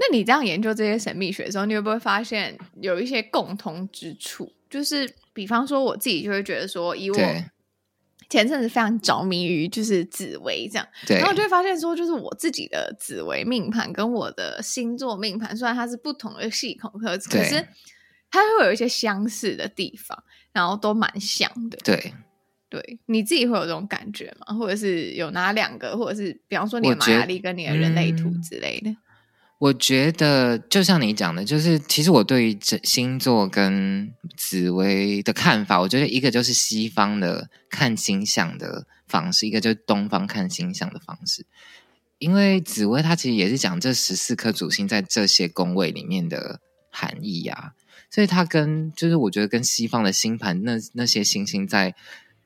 [0.00, 4.52] 那你这样研究这些神秘学的时候，你会不会发现有一些共通之处？
[4.70, 5.12] 就是。
[5.34, 7.16] 比方说，我自己就会觉得说，以我
[8.28, 17.64] 前阵子非常着迷于就是紫薇这样，然后我就会发现说，就是我自己的紫薇命盘跟我的星座命盘，虽然它是不同的系统，可可是
[18.32, 20.20] 它会有一些相似的地方，
[20.52, 21.78] 然后都蛮像的。
[21.84, 22.12] 对，
[22.68, 24.56] 对，你自己会有这种感觉吗？
[24.56, 28.90] 或者是有哪两个，或者是比方说你的玛雅历跟你的人类图之类的？
[29.58, 41.44] 我觉得就像你讲的，就是其实我对于这星座跟紫微的看法，我觉得一个就是西方的看星象的方式，一个就是东方看星象的方式。
[42.18, 47.74] 因为紫微它其实也是讲这十四颗主星在这些宫位里面的含义呀，
[48.10, 51.94] 所以它跟就是我觉得跟西方的星盘那那些星星在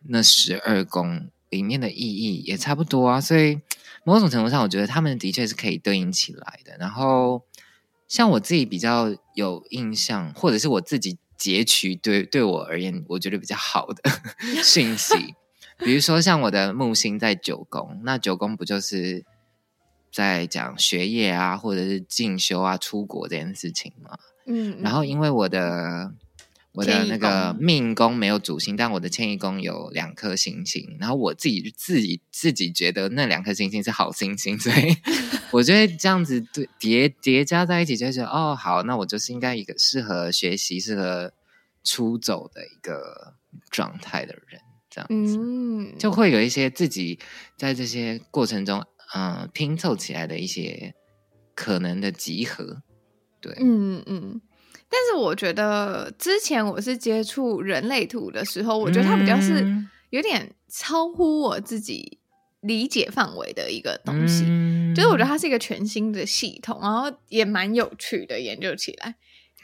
[0.09, 3.60] 那十二宫里面的意义也差不多啊，所以。
[4.04, 6.76] 某种程度上，我觉得他们的确是可以对应起来的。
[6.76, 7.44] 然后，
[8.08, 14.02] 像我自己比较有印象，或者是我自己截取对对我而言，我觉得比较好的
[14.64, 15.36] 讯息，
[15.78, 19.24] 比如说像我的木星在九宫，那九宫不就是
[20.12, 24.18] 在讲学业啊，或者是进修啊、出国这件事情吗？
[24.46, 26.12] 嗯，然后因为我的。
[26.72, 30.96] 我的那个命宫没有主星，但我的迁移宫有两颗星星。
[30.98, 34.96] 然后我自己自己自己觉得那两颗星星是好星星，所以
[35.52, 41.32] 我觉得这样子对叠叠加在一起，就觉得哦，好，那我就是应该一个适合学习、适合
[41.85, 43.35] 出走的一个
[43.70, 47.18] 状态的人，这样子，嗯，就会有一些自己
[47.58, 48.82] 在这些过程中，
[49.14, 50.94] 嗯、呃，拼凑起来的一些
[51.54, 52.82] 可能的集合，
[53.42, 54.40] 对，嗯嗯。
[54.88, 59.64] 但是我觉得之前我是接触人类图的时候，我觉得它比较是
[60.11, 62.18] 有点超乎我自己
[62.61, 69.14] 理解范围的一个东西，嗯、就是我觉得它是一个全新的系统，然后也蛮有趣的研究起来。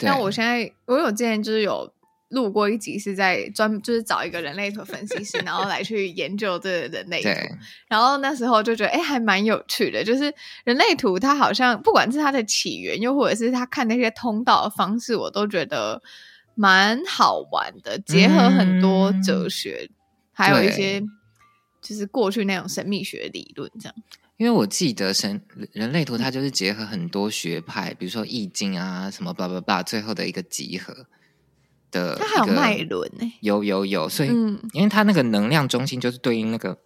[0.01, 1.93] 那我现在我有之前就是有。
[2.31, 7.29] 录过一集是在专就是找一个人类图分析师，然后来去研究这个人类图。
[7.29, 7.51] 对
[7.89, 10.05] 然后那时候就觉得，哎，还蛮有趣的。
[10.05, 10.33] 就是
[10.65, 16.03] 人类图，它好像不管是它的起源，又或者是他看那些通道的方式，我都觉得
[16.55, 17.99] 蛮好玩的。
[18.01, 19.95] 结合很多哲学，嗯、
[20.33, 21.03] 还有一些
[21.81, 23.95] 就是过去那种神秘学理论，这样。
[24.37, 25.41] 因为我记得神
[25.73, 31.07] 人类图，它就是结合很多学派，比如说易经啊，什么巴拉巴拉，最后的一个集合。
[31.91, 36.79] 的它还有脉轮呢，有有有，所以、嗯、因为它那个能量中心就是对应那个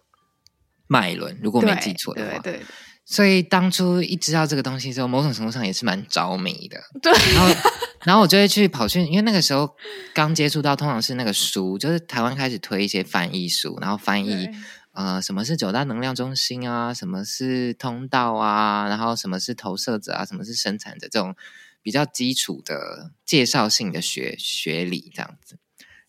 [0.87, 2.65] 脉轮，如果没记错的话，对，对，对，
[3.05, 6.77] 所以当初一知道这个东西之后，某种程度上也是蛮着迷的。
[7.01, 7.71] 对，然后
[8.05, 9.75] 然后我就会去跑去，因为那个时候
[10.13, 14.53] 刚接触到，通常是那个书，就是台湾开始推一些翻译书，然后翻译对。
[14.93, 21.35] 呃什么是九大能量中心啊，什么是通道啊，然后什么是投射者啊，什么是生产者这种。
[21.83, 25.59] 比较基础的介绍性的学学理这样子，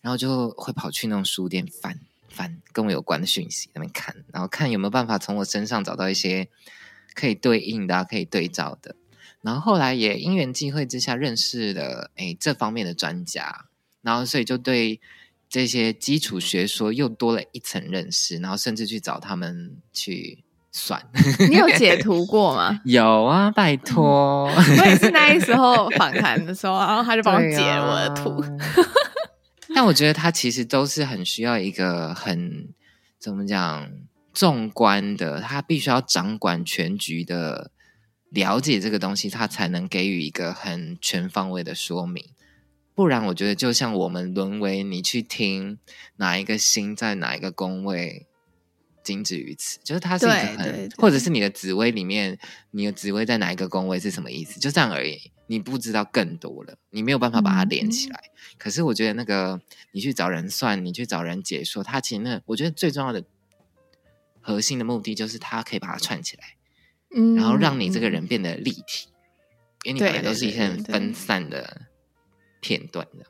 [0.00, 6.48] 然后就会跑去那种书店翻翻跟我有关的讯息那边看，然后看有没有办法从我身上找到一些
[7.14, 8.96] 可以对应的、啊、可以对照的。
[9.42, 13.66] 然后后来也因缘际会之下认识了诶这方面的专家，
[14.00, 15.00] 然后所以就对
[15.50, 20.42] 这些基础学说又多了一层认识，然后甚至去找他们去
[20.76, 21.00] 算。
[21.48, 22.80] 你有解图过吗？
[22.84, 28.40] 有啊，拜托，嗯、我也是那时候访谈的时候，然后他就帮我解了我的图。
[28.40, 28.48] 啊、
[29.74, 32.68] 但我觉得他其实都是很需要一个很
[33.18, 33.88] 怎么讲？
[34.34, 37.70] 纵观的，他必须要掌管全局的
[38.30, 42.24] 了解这个东西，他才能给予一个很全方位的说明。
[42.96, 45.78] 不然，我觉得就像我们沦为你去听
[46.16, 48.26] 哪一个星在哪一个宫位，
[49.04, 49.78] 仅止于此。
[49.84, 52.36] 就是它是一个很，或者是你的紫薇里面，
[52.72, 54.58] 你的紫薇在哪一个宫位是什么意思？
[54.58, 55.30] 就这样而已。
[55.46, 58.18] 你不知道更多了，你没有办法把它连起来。
[58.24, 59.60] 嗯、可是，我觉得那个
[59.92, 63.22] 你去找人算，你去找人解说，他其实那我觉得最重要的。
[64.46, 66.44] 核心的目的就是他可以把它串起来，
[67.16, 69.16] 嗯，然后让你这个人变得立体，嗯、
[69.84, 71.86] 因为你本来都是一些很分散的
[72.60, 73.24] 片段的。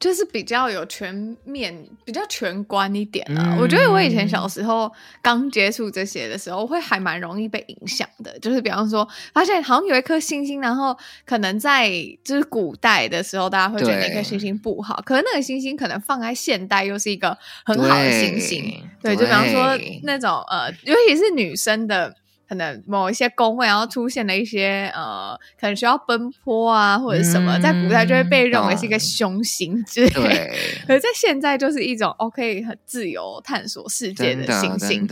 [0.00, 3.54] 就是比较有全面、比较全观一点啊。
[3.54, 8.38] 嗯、我觉得我以前小时候刚接触这些的时候，会还蛮容易被影响的。
[8.38, 11.90] 就是比方说，发现好像有一颗星星，然后可能在
[12.22, 18.62] 就是古代的时候，大家会觉得那颗星星不好，可是那个星星可能放在现代又是一个很好的星星。
[19.02, 22.14] 对，对，就比方说那种呃，尤其是女生的。
[22.48, 30.10] 可能某一些工位，然后出现了一些呃，可能需要奔波啊，或者什么，嗯、在古代就会被认为是一个凶星之类。
[30.10, 35.06] 对， 可是在现在就是一种 OK 很自由探索世界的星星。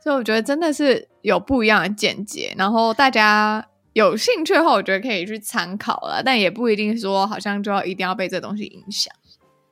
[0.00, 2.54] 所以我觉得真的是有不一样的见解。
[2.58, 9.12] 然后大家有兴趣的话，我觉得可以去参考了，但也不一定说好像就要一定要被这东西影响。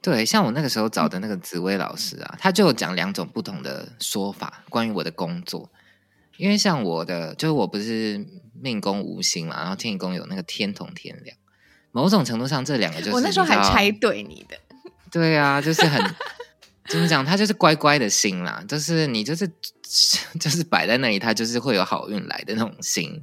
[0.00, 5.70] 对，像我那个时候找的那个紫薇老师啊，嗯、他就有讲两种不同的说法，关于我的工作。
[6.36, 8.26] 因为像我的，就是我不是
[8.60, 11.36] 命宫无星嘛，然后天乙宫有那个天同天梁，
[11.90, 14.56] 某种程度上这两个就是我那时候还猜对你的，
[15.10, 16.02] 对啊，就是很
[16.88, 19.46] 怎么讲，他就是乖乖的心啦，就是你就是
[20.40, 23.22] 就是摆在那里，他就是会有好运来的那种心，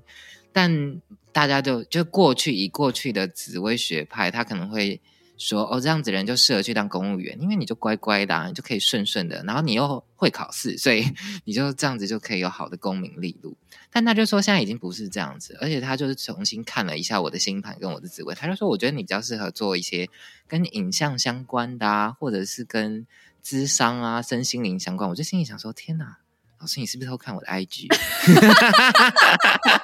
[0.53, 5.01] 但大家就就过去以过去的紫微学派，他可能会。
[5.39, 11.05] 说哦，这样子人就适合去当公务员，因为你就乖乖的，你就可以顺顺的，然后你又会考试，所以
[11.45, 13.57] 你就这样子就可以有好的功名利禄。
[13.89, 20.09] 但他就说现在已经不是这样子，而且他就是重新看了一下我的星盘跟我的紫微，他就说我觉得你比较适合做一些
[20.45, 23.07] 跟影像相关的，或者是跟
[23.41, 25.09] 智商啊、身心灵相关。
[25.09, 26.17] 我就心里想说，天哪！
[26.59, 27.87] 老师，你是不是偷看我的 IG？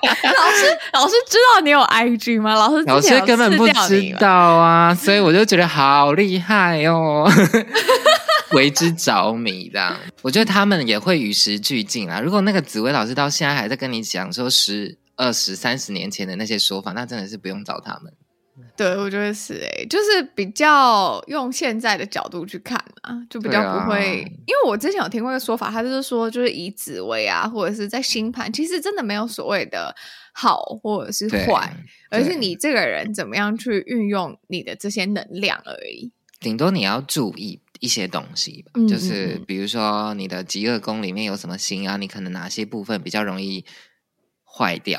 [0.04, 2.54] 老师，老师知道你有 IG 吗？
[2.54, 7.32] 老师，老师根本不知道啊，所以我就觉得好厉害哦，
[8.52, 9.96] 为之着迷这样。
[10.22, 12.20] 我觉得他们也会与时俱进啊。
[12.20, 18.12] 如果那个紫薇老师到现在还在跟你讲说十、二十、三十年前的那些说法，那真的是不用找他们。
[18.78, 24.24] 对，我觉得是哎、欸，就是比较用现在的角度去看啊，就比较不会。
[24.24, 29.94] 啊、因为我之前有听过一个说法，他就是说，就是以紫微啊，或者是在星盘，其实真的没有所谓的
[30.34, 31.76] 好或者是坏，
[32.10, 36.12] 而是你这个人怎么样去运用你的这些能量而已。
[36.40, 43.66] 顶多你要注意一些东西吧，嗯嗯嗯，就是比如说你的极恶宫里面有什么星啊，你可能哪些部分比较容易。
[44.58, 44.98] 坏掉，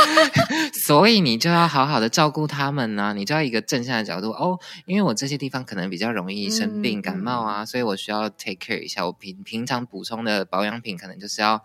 [0.72, 3.12] 所以你就要好好的照顾他们呢、啊。
[3.12, 9.04] 你就要一个正向的角度哦，因为我这些地方可能比较容易生病、感冒啊，嗯、所以我需要 take care 一下。
[9.04, 11.62] 我平平常补充的保养品可能就是要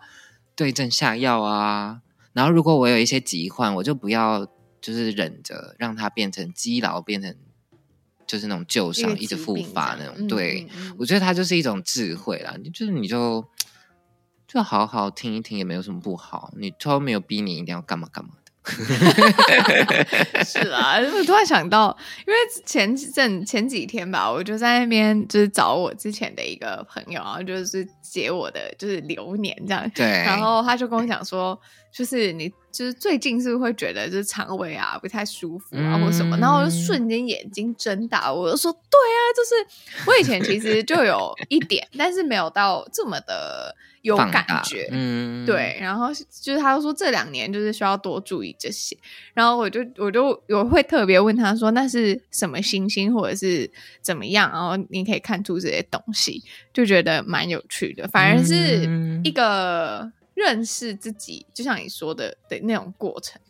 [0.54, 2.02] 对症下药啊。
[2.34, 4.46] 然后如果我有一些疾患，我就不要
[4.82, 7.34] 就是忍着让它变成积劳，变成
[8.26, 10.28] 就是那种旧伤，一直复发那种。
[10.28, 12.54] 对，嗯嗯嗯，我觉得它就是一种智慧啦。
[12.74, 13.42] 就是你就。
[14.56, 18.46] 就好好听一听也没有什么不好，你都没有逼你一定要干嘛干嘛的。
[20.42, 21.94] 是啊，我突然想到，
[22.26, 29.88] 因为前阵前几天吧，我就在那边就是找我之前的一个朋友，然后就是解我的就是流年这样。
[29.94, 30.06] 对。
[30.06, 31.60] 然后他就跟我讲说，
[31.96, 36.36] 就是你就是最近是不是会觉得就是肠胃啊不太舒服啊，或什么？
[36.36, 43.74] 嗯、然后我就瞬间眼睛睁大，我就说对啊，就是我以前其实就有一点，但是没有到这么的。
[44.02, 46.10] 有感觉，嗯，对，然后
[46.40, 48.96] 就是他说这两年就是需要多注意这些，
[49.34, 53.68] 然后我就我就我会特别问他说那是什么星星或者是
[54.00, 56.40] 怎么样，然后你可以看出这些东西，
[56.72, 58.88] 就觉得蛮有趣的，反而是
[59.24, 63.40] 一个认识自己，就像你说的的那种过程。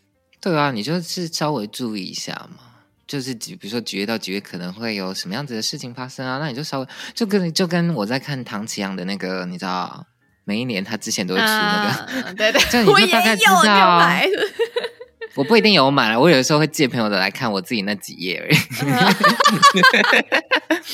[0.41, 2.62] 对啊，你就是稍微注意一下嘛，
[3.07, 10.07] 就是几比如说几月到几月可能会有什么样子的事情发生啊，那你就稍微就跟就跟我在看唐奇阳的那个，你知道。
[10.49, 11.89] 每一年他之前都会出那个，
[12.22, 14.01] 啊、对对， 这样你就大概知道。
[15.34, 18.57] 我不一定有买，我有的时候会借朋友的来看我自己那几页而已。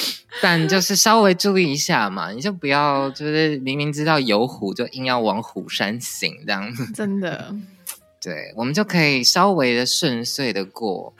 [0.41, 6.87] 但就是稍微注意一下嘛，你就不要就是明明知道有虎，就硬要往虎山行这样子。
[6.93, 7.55] 真的，
[8.20, 11.12] 对，我们就可以稍微的顺遂的过。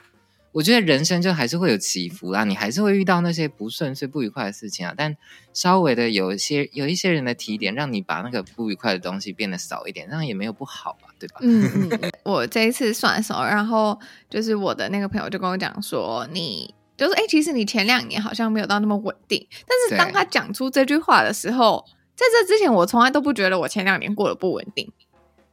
[0.51, 4.93] 我觉得人生就还是会有起伏啦，你还是会遇到那些不顺遂、不愉快的事情啊。
[4.95, 5.17] 但
[5.51, 11.37] 稍微的有一些有一些人的提点，让你把那个不愉快的东西变得少一点，那样也没有不好吧，对吧？
[11.41, 12.11] 嗯 嗯。
[12.21, 13.99] 我这一次算的时候，然后
[14.29, 19.47] 就是我的那个朋友就跟我讲说，你就是哎，其实你前两年好像没有到那么稳定。
[19.67, 21.83] 但是当他讲出这句话的时候，
[22.15, 24.91] 在这之前我从来都不觉得我前两年过得不稳定。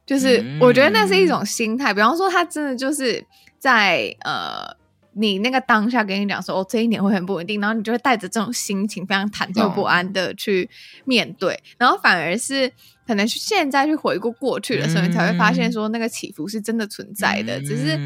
[0.05, 3.25] 就是我觉得那是一种心态，嗯、比方说他真的就是
[3.59, 4.79] 在呃。
[5.13, 10.69] 你那个当下跟你讲说，哦，这一年会很不稳定，然后你就会带着这种心情，非常忐忑不安的去
[11.03, 12.71] 面对，嗯、然后反而是
[13.11, 17.97] 可能是现在去回顾过去的时候，嗯、你才会发现说那个起伏是真的存在的，嗯、只是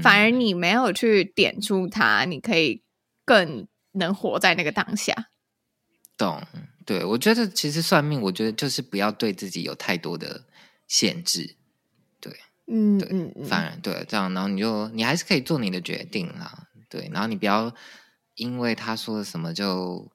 [0.00, 2.84] 反而你没有去点出它，你可以
[3.24, 5.12] 更能活在那个当下。
[6.16, 6.40] 懂，
[6.86, 10.44] 对，我觉得其实算命，我觉得就是不要对自己有太多的
[10.86, 11.56] 限制。
[12.66, 17.74] 嗯，对，嗯，反而对这样，然后你就你还是可以做你的决定啦，对，然后你不要
[18.36, 20.08] 因为他说什么就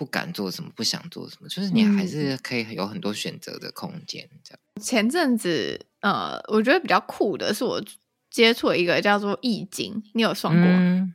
[0.00, 4.26] 不敢做什么，不想做什么，就是你还是可以有很多选择的空间。
[4.42, 7.84] 这样，前阵子呃，我觉得比较酷的是我
[8.30, 10.64] 接触一个叫做易经，你有算过？
[10.64, 11.12] 嗯，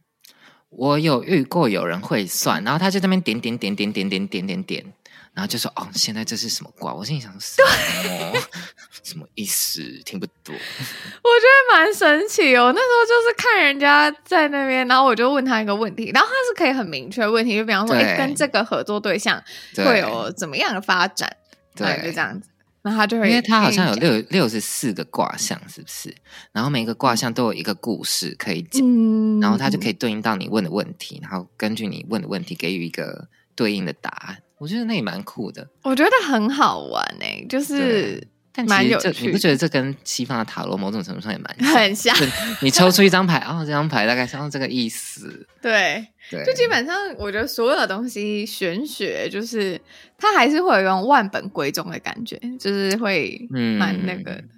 [0.70, 4.94] 我有遇过有人会算，然后他就在那边点点点点点点点点点。
[5.36, 6.94] 然后就说哦，现在这是什么卦？
[6.94, 7.70] 我心里想什么？
[8.04, 8.42] 对
[9.04, 9.82] 什么意思？
[10.06, 10.56] 听不懂。
[10.56, 12.72] 我觉得蛮神奇哦。
[12.74, 19.44] 那时候就是看人家在那边，然后我就问他一个问题，然后他是可以很明确的问题，就比方说，哎，跟这个合作对象
[19.76, 21.30] 会有怎么样的发展？
[21.76, 22.50] 对，对，就这样子。
[22.82, 26.16] 然后他就会，因为他好像有六六十四个卦象，是不是？
[26.54, 34.38] 然后每个卦象都有一个故事可以讲，嗯、然后他就可以对应到你问的问题，然后根据你问的问题给予一个对应的答案。
[34.58, 38.26] 我觉得那也蛮酷的，我觉得很好玩哎、欸，就是
[38.68, 39.26] 蛮有趣。
[39.26, 42.16] 你不觉得这跟西方的塔罗某种程度上也蛮很像？
[42.62, 45.46] 你抽出一张牌， 哦，这张牌大概像这个意思。
[45.62, 49.80] 对，对，就基本上我觉得所有的东西玄学，就是
[50.18, 54.50] 它还是会有一种万本归宗的感觉，就是会蛮那个、嗯。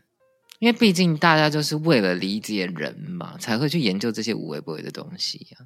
[0.59, 5.65] 因为毕竟大家就是为了理解人嘛，才会去研究这些无微不微的东西啊。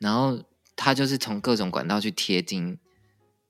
[0.00, 0.42] 然后
[0.74, 2.78] 他就是从各种管道去贴近。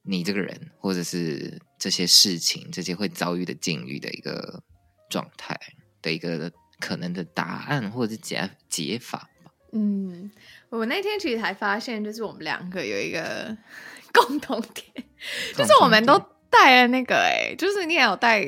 [0.07, 4.63] 你这个人，或者是这些事情，这些会遭遇的境遇的一个
[5.09, 5.59] 状态
[6.03, 9.51] 的一个可能的答案，或者是解解法吧。
[9.73, 10.31] 嗯，
[10.69, 13.57] 我那天其实才发现，就是我们两个有一个
[14.13, 15.07] 共同点，
[15.57, 18.47] 就是我们都带了那个、欸，哎，就是你也有带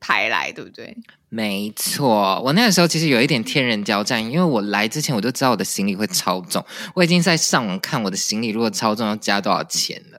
[0.00, 0.96] 牌来，对不对？
[1.28, 10.15] 没错，我那个时候其实有一点天人交战，因为我来之前我就知道我的行李会超重，我已经在上网看我的行李如果超重要加多少钱了。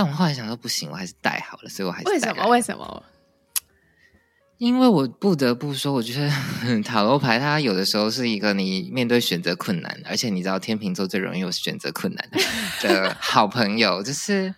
[0.00, 2.10] 但我后来想说不行，我还是带好了，所以我还是带。
[2.12, 2.48] 为什么？
[2.48, 3.04] 为什么？
[4.56, 12.30] 因为我不得不说，我觉得塔罗牌它有的时候是一个你面对选择困难，而且你知道天秤座最容易有选择困难
[12.80, 14.54] 的 好朋友，就是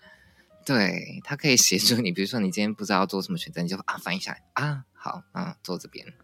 [0.65, 2.13] 对他可以协助你。
[2.13, 6.22] 比如说你今天不知道做什么选择，你就啊翻一下啊，好啊，坐这边好。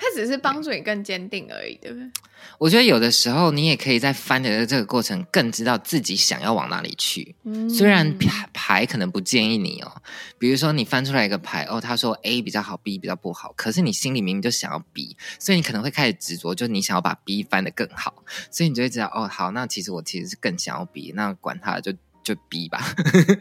[0.00, 2.10] 它只是帮助你更坚定而已，对不对？
[2.56, 7.34] 我觉得有的时候你也可以在翻的这个过程，更知道自己想要往哪里去。
[7.44, 9.92] 嗯，虽然牌牌可能不建议你哦，
[10.38, 21.92] 比如说你翻出来一个牌哦，他说 A 比较好，B 比较不好，可是你心里明明就想要 B，所以你可能会开始执着，就你想要把 B 翻得更好，所以你就会知道哦，好，那其实我其实是更想要 B，那管他就
[22.24, 22.82] 就 B 吧。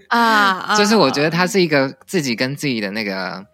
[0.10, 3.46] 啊， 就是我觉得它是一个自己跟自己的那个。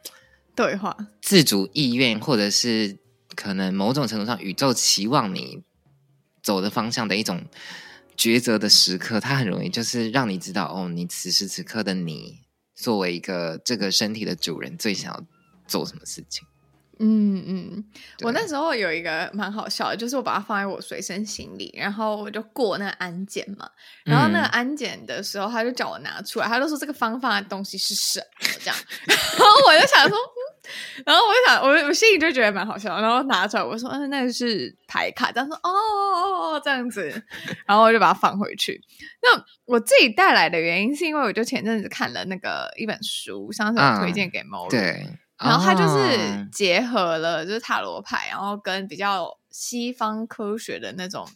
[0.55, 2.97] 对话，自主意愿，或者是
[3.35, 5.63] 可能某种程度上宇宙期望你
[6.41, 7.43] 走的方向的一种
[8.17, 12.39] 抉择的时刻，它很容易就是让你知道，哦，你此时此刻的你，
[12.73, 15.25] 作为一个这个身体的主人，最想要
[15.67, 16.47] 做什么事情。
[16.99, 17.83] 嗯嗯，
[18.23, 23.69] 我那时候有一个蛮好笑的，就是我把它放在我随身行李，然后我就过那个安检嘛，
[24.05, 28.75] 然后那个安检的时候，他就叫我拿出来，他就说这个方法的东西是什么这样，
[29.07, 37.09] 然后我就想说，嗯，然后我就想，我我心里就觉得蛮好笑，然后拿出来我说，嗯，那个是台卡，他说哦哦哦这样子，
[37.67, 38.81] 然后我就把它放回去。
[39.21, 44.81] 那我自己带来的原因是因为我就前阵子看了那个一本书，上次有推荐给某人。
[44.81, 45.07] 对。
[45.37, 51.27] 然后它就是结合了就是塔罗牌，然后跟比较西方科学的那种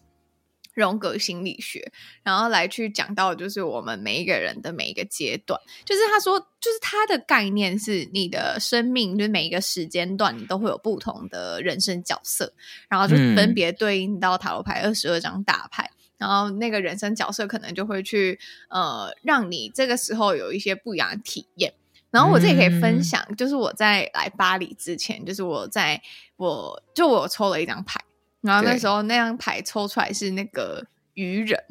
[0.74, 1.92] 荣格心理学，
[2.24, 12.54] 然后来去讲到就是我们每一个人的每一个阶段，就是他说，就是他的概念是你的生命，就是每一个时间段你都会有不同的人生角色，
[12.88, 18.40] 然后就分别对应到塔罗牌二十二张大牌，嗯、然后那个人生角色可能就会去
[18.70, 21.74] 呃让你这个时候有一些不一样的体验。
[22.12, 26.02] 然后我这里可以分享，嗯、就是我在来巴黎之前，就是我在
[26.38, 28.00] 我就我抽了一张牌。
[28.42, 31.62] 然后那时候那张牌抽出来是那个愚人，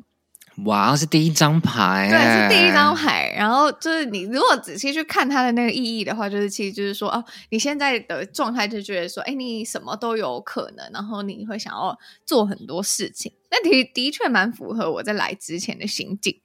[0.67, 3.35] 哇，是第一张牌，对，是第一张牌。
[3.35, 13.33] 然后就是你如果仔细去看它的那个意义的话，就是其实就是说，哦，你现在的状态就觉得说，哎，你什么都有可能，然后你会想要做很多事情。
[13.51, 16.39] 那的的确蛮符合我在来之前的心境。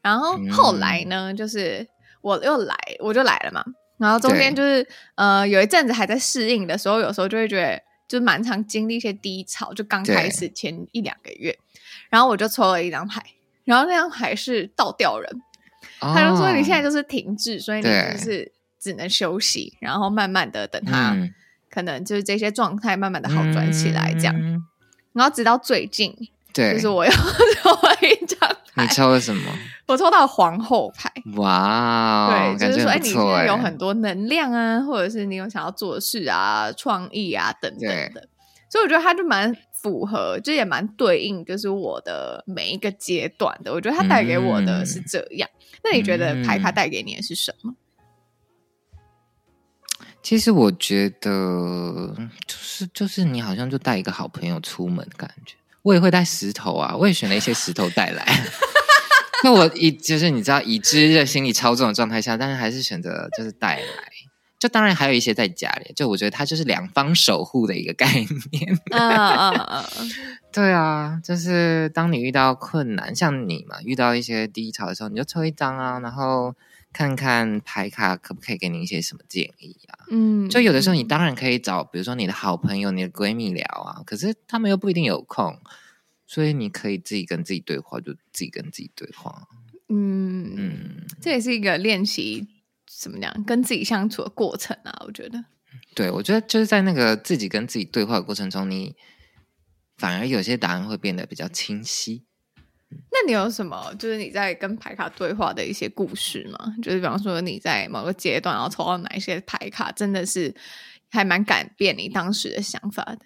[0.00, 1.86] 然后后来呢，嗯、就是
[2.22, 3.62] 我又来，我就来了嘛。
[3.98, 7.82] 然后中间就是呃，有一阵子还在适应的时候，有时候就会觉得。
[8.08, 11.58] 就蛮常经历一些低潮，就刚开始前一两个月，
[12.10, 13.22] 然后我就抽了一张牌，
[13.64, 15.42] 然后那张牌是倒吊人，
[16.00, 21.32] 哦、他就说你现在就是停滞，所以你就是只能休息，然后慢慢的等他，嗯、
[21.70, 24.62] 可能就是这些状态慢慢的好转起来这样，嗯、
[25.14, 26.14] 然后直到最近，
[26.52, 27.10] 对，就是我又
[27.62, 28.38] 抽了一张
[28.74, 29.58] 牌，你抽了什么？
[29.86, 38.28] 我抽到皇后牌，哇、哦，对，就是说，哎，你今天有很多能量啊，或者是你有想要做的事啊、创意啊等等的，
[38.70, 43.72] 所以我觉得它就蛮符合，就也蛮对应，就是我的每一个阶段的。
[43.72, 47.74] 我觉得它带给我的是这样，嗯、那你觉得牌卡带给你的是什么？
[50.22, 52.14] 其实我觉得，
[52.46, 55.56] 就是就是你好像就带一个好朋友出门的感觉。
[55.82, 58.24] 我也会带石头啊，我也选了一些石头带来。
[59.44, 63.84] 那我已就是你知道已知的心理操纵的状态下，但是还是选择就是带来，
[64.58, 65.92] 就当然还有一些在家里。
[65.94, 68.06] 就我觉得它就是两方守护的一个概
[68.52, 68.78] 念。
[68.90, 69.58] 嗯嗯
[69.98, 70.10] 嗯，
[70.52, 76.54] 对啊，就是当你遇到困难，像你嘛，遇到一些低潮的时候，你就抽一张啊，然后
[76.92, 80.06] 看看牌卡可不可以给你一些什么建议啊。
[80.10, 85.58] 嗯，就有的时候你当然可以找，比如说你的好朋友、你的闺蜜聊啊，可是他们又不一定有空。
[86.32, 89.46] 所以你可以自己跟自己对话，就自己跟自己对话。
[89.90, 92.48] 嗯嗯，嗯这也是一个练习，
[92.86, 95.02] 怎么讲，跟自己相处的过程啊。
[95.06, 95.44] 我觉得，
[95.94, 98.96] 对，我觉得就是在那个自己跟自己对话的过程中，你
[99.98, 102.24] 反而有些答案会变得比较清晰。
[103.10, 106.74] 那你有什么就是你在跟牌卡对话的一些故事吗？
[106.82, 110.54] 就是比方说你在某个阶段，然后抽到哪一些牌卡，真的是
[111.10, 113.18] 还蛮改变你当时的想法的。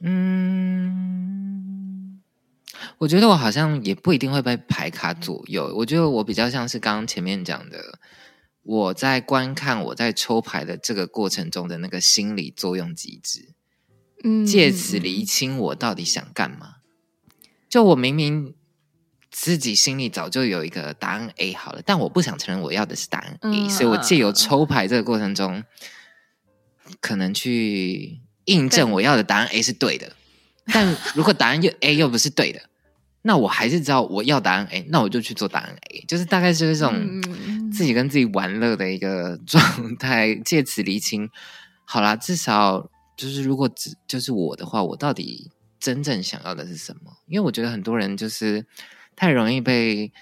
[0.00, 1.87] 嗯。
[2.98, 5.72] 我觉得我好像也不一定会被牌卡左右。
[5.76, 7.98] 我觉得我比较像是刚刚前面讲的，
[8.62, 13.54] 我在观看我在抽牌的这个过程中的那个心理作用机制，
[14.24, 16.76] 嗯，借此厘清我到底想干嘛。
[17.68, 18.54] 就我明明
[19.30, 25.64] 自己心里早就有一个答案 A 好了，但我不想承认我要的是答案 A，嗯，所以我借由抽牌这个过程中，
[27.00, 30.12] 可能去印证我要的答案 A 是对的。
[30.72, 32.60] 但如果答案又 A 又不是对的，
[33.22, 37.20] 那我还是知道我要答案 A，那我就去做答案 A，就是大概就是这种
[37.72, 39.62] 自己跟自己玩乐的一个状
[39.98, 41.28] 态，借此厘清。
[41.84, 45.50] 好啦，至少就是如果只就是我的话，我到底
[45.80, 47.18] 真正想要的是什么？
[47.26, 48.66] 因为我觉得很多人就是
[49.16, 50.12] 太容易被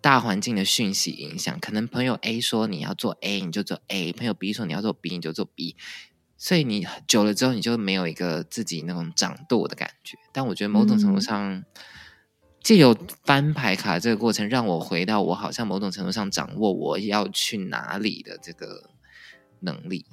[0.00, 5.76] 大环境的讯息影响，可能朋友 A 说你要做 A，你就做 A；朋友 B 说你要做 B，你就做 B。
[6.44, 10.18] 所以你久了之后，你就没有一个自己那种掌舵的感觉。
[10.30, 11.64] 但我觉得某种程度上，
[12.62, 18.90] 借由翻牌卡这个过程，让我回到我好像某种程度上掌握我要去哪里的这个
[19.60, 20.04] 能力。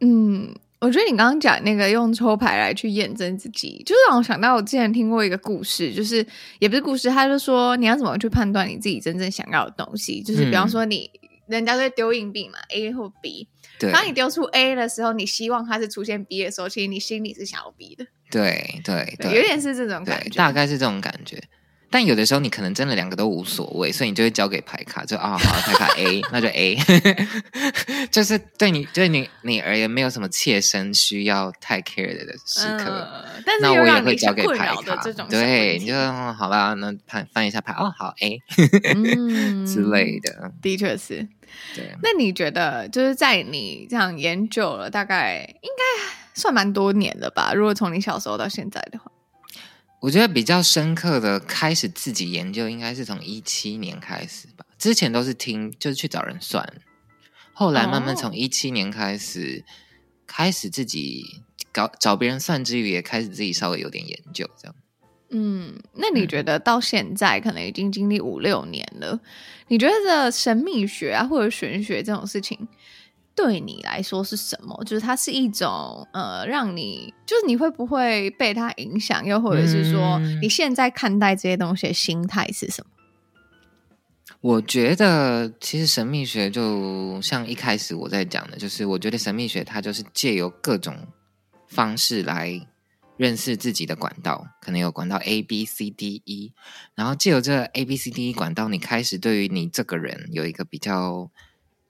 [0.00, 6.26] 嗯，我觉得你刚刚讲那个用抽牌来去验证自己，就是让我想到我之前听过一个故事，就是
[6.58, 11.08] 也不是故事，他就说你要怎么去判断你自己真正想要的东西，就是比方说你。
[11.14, 13.48] 嗯人家在丢硬币嘛，A 或 B。
[13.82, 18.06] 对，当你丢出 A 的时候，你希望它是出现 B 的时候，其实你心里是想要 B 的。
[18.30, 21.42] 对对对，有点是这种感觉，大概是这种感觉。
[21.92, 26.78] 但有的时候你可能真的两个都无所谓，所以你就会交给牌卡，就啊、哦，好，牌卡 A，那就 A，
[28.10, 35.02] 就是对你对你你而言没有什么切身需要太 care 的时刻，嗯、但是那我也会交给牌卡。
[35.28, 35.94] 对，你就
[36.32, 38.40] 好吧，那翻翻一下牌，哦，好 A，
[38.94, 41.28] 嗯、 之类的，的确是。
[41.76, 47.52] 对，那你觉得就是在你这样研究了大概应该算蛮多年了吧？
[47.54, 49.11] 如果从你小时候到现在的话。
[50.02, 54.66] 我觉得比较深刻的开始自己研究，应该是从一七年开始吧。
[54.76, 56.68] 之前都是听，就是去找人算。
[57.52, 59.64] 后来慢慢从一七年开始，
[60.26, 64.74] 开始自己搞找别人算之余，也开始自己稍微有点研究，这样。
[65.30, 69.20] 嗯，那你觉得到现在可能已经经历五六年了，
[69.68, 72.66] 你觉得神秘学啊或者玄学这种事情
[73.34, 74.82] 对你来说是什么？
[74.84, 79.24] 就是它是一种呃，让你就是你会不会被它影响？
[79.24, 82.90] 又或者是说你现在看待这些东西的心态是什么？
[84.40, 90.96] 我觉得其实神秘学就像一开始我在讲的，就是我觉得神秘学它就是借由各种
[91.68, 92.66] 方式来。
[93.18, 96.52] 认识自己的管道，可能有管道 A B C D E，
[96.96, 101.30] 然后借由这 A B C D E 管道，你开始对于你这个人有一个比较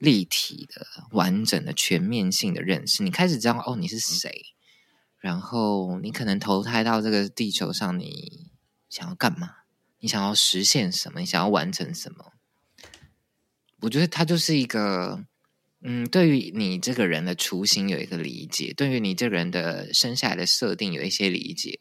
[0.03, 3.05] 立体的、完整的、全面性的认识。
[3.05, 4.47] 你开始知道哦，你是谁，
[5.21, 8.51] 然后你可能投胎到这个地球上，你
[8.91, 9.59] 想要干嘛？
[10.01, 11.21] 你想要实现什么？
[11.21, 12.33] 你想要完成什么？
[13.83, 15.25] 我觉得它就是一个。
[15.85, 21.81] 嗯，对于你这个人的雏形有一个理解，对于你这个人的生下来的设定有一些理解，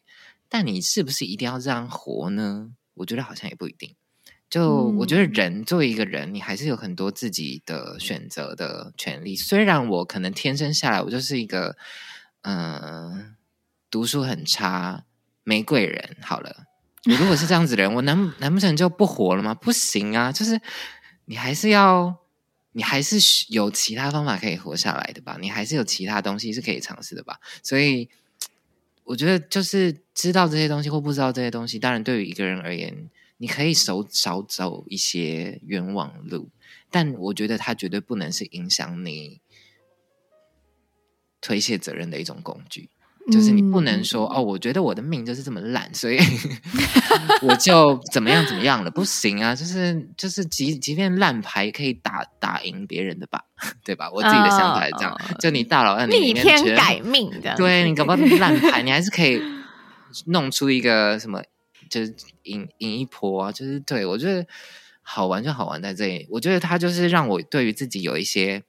[0.50, 2.74] 但你是不是一定要这样活呢？
[2.96, 3.96] 我觉得好像也不一定。
[4.52, 9.36] 就我觉得人作为一个人，你还是有很多自己的选择的权利。
[9.36, 11.76] 虽然我可能天生下来我就是一个，
[12.44, 13.26] 嗯、呃，
[13.90, 15.06] 读书很差，
[15.44, 16.18] 没贵人。
[16.22, 16.68] 好了，
[17.10, 19.56] 我如果是这样子的人，我难难不成就不活了吗？
[19.56, 20.62] 不行啊，就是
[21.26, 22.20] 你还是要。
[22.74, 23.18] 你还是
[23.50, 25.38] 有其他方法可以活下来的吧？
[25.42, 27.38] 你还是有其他东西是可以尝试的吧？
[27.62, 28.08] 所以
[29.04, 33.10] 我觉得，就是知道这些东西或不知道这些东西，当然对于一个人而言，
[33.42, 36.50] 你可以少少走一些冤枉路，
[36.92, 39.42] 但我觉得它绝对不能是影响你
[41.42, 42.92] 推卸责任的一种工具。
[43.32, 46.20] 就是你不能说、嗯、哦，我觉得我的命就是这么烂，所以
[47.42, 49.56] 我就怎么样怎么样了，不行啊！
[49.56, 53.44] 就是就是即即便烂牌可以打打赢别人的吧，
[53.84, 54.10] 对吧？
[54.12, 59.40] 我自己的想法是这样，哦、就你大佬让你逆天改命的，对你搞不好 烂牌，你还是可以
[60.26, 61.44] 弄出一个什么，
[61.92, 63.52] 就是赢赢一波啊！
[63.52, 64.48] 就是对我觉得
[65.04, 68.64] 好玩就好玩在这里，我觉得他就是让我对于自己有一些。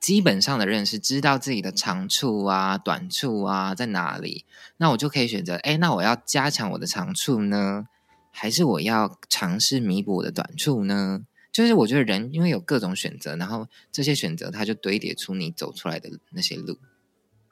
[0.00, 4.44] 基本上的认识，知道自己的长处啊、短处啊在哪里，
[4.76, 7.86] 那我就可以选择，哎，那我要加强我的长处呢，
[8.30, 11.24] 还是我要尝试弥补我的短处呢？
[11.50, 16.76] 就是我觉得人因为有各种选择，然后这些选择它就堆叠出你走出来的那些路。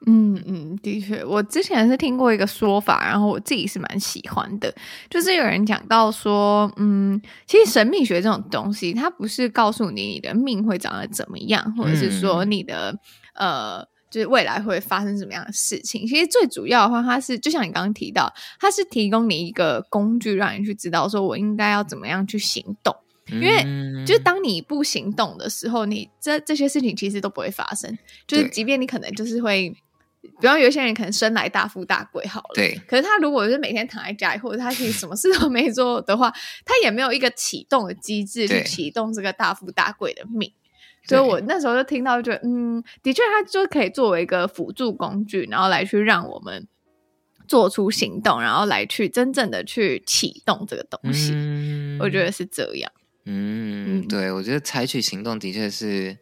[0.05, 4.73] 嗯嗯，的确，我之前是听过一个说法，然后我自己是蛮喜欢的，
[5.09, 12.91] 就是有人讲到说，嗯，其实神秘学这种东西，它不是告诉你你的命会长得怎么样，或者是说你的、
[13.35, 13.49] 嗯、
[13.79, 16.05] 呃，就是未来会发生什么样的事情。
[16.05, 18.29] 其实最主要的话，它是就像你刚刚提到，
[18.59, 22.93] 它是提供你一个工具，让你去知道说我应该要怎么样去行动。
[23.27, 23.63] 因为
[24.05, 27.97] 就是当你不行动的时候，你这这些事情其实都不会发生。
[28.27, 29.73] 就是即便你可能就是会。
[30.39, 32.79] 比方有些人可能生来大富大贵好了，对。
[32.87, 36.33] 可是他如果是每天躺在家里，或者他其实什么事都没做的话，
[36.65, 40.51] 他也没有一个启动的机制去启动这个大富大贵的命。
[41.05, 46.65] 所以我那时候就听到就嗯，的确，它就可以作为一个辅助工具，然后来去让我们
[47.45, 51.33] 做出行动，然后来去真正的去启动这个东西。
[51.33, 52.89] 嗯，我觉得是这样。
[53.25, 56.17] 嗯，嗯对，我觉得采取行动的确是。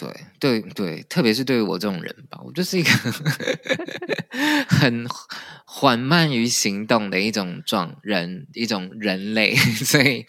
[0.00, 2.90] 对对对，特别是对于我这种人吧，我就是一个
[4.66, 5.06] 很
[5.66, 10.24] 缓慢于行动的一种状人，一种人类， 所以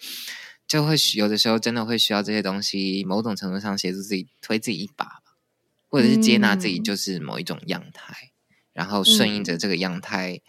[0.68, 5.22] 就会有的时候真的会需要这些东西，某种程度上协助自己推自己一把吧，
[5.88, 8.14] 或者是接纳自己就是某一种样态，
[8.50, 10.34] 嗯、然后顺应着这个样态。
[10.34, 10.40] 嗯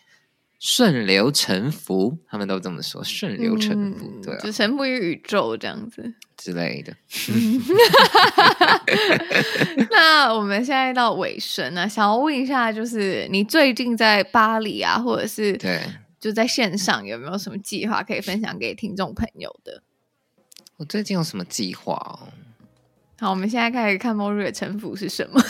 [0.66, 3.04] 顺流成福，他们都这么说。
[3.04, 6.96] 顺流成福，嗯、对、啊，就臣服于宇宙这样子之类的。
[9.92, 15.82] 那我们现在到尾声呢，想要问一下，就是你最近在巴黎啊，或者是对，
[16.18, 19.84] 就在线上有没有什么计划可以分享给听众朋友的？
[20.78, 22.32] 我最近有什么计划哦？
[23.20, 25.44] 好，我们现在开始看末日的臣服是什么。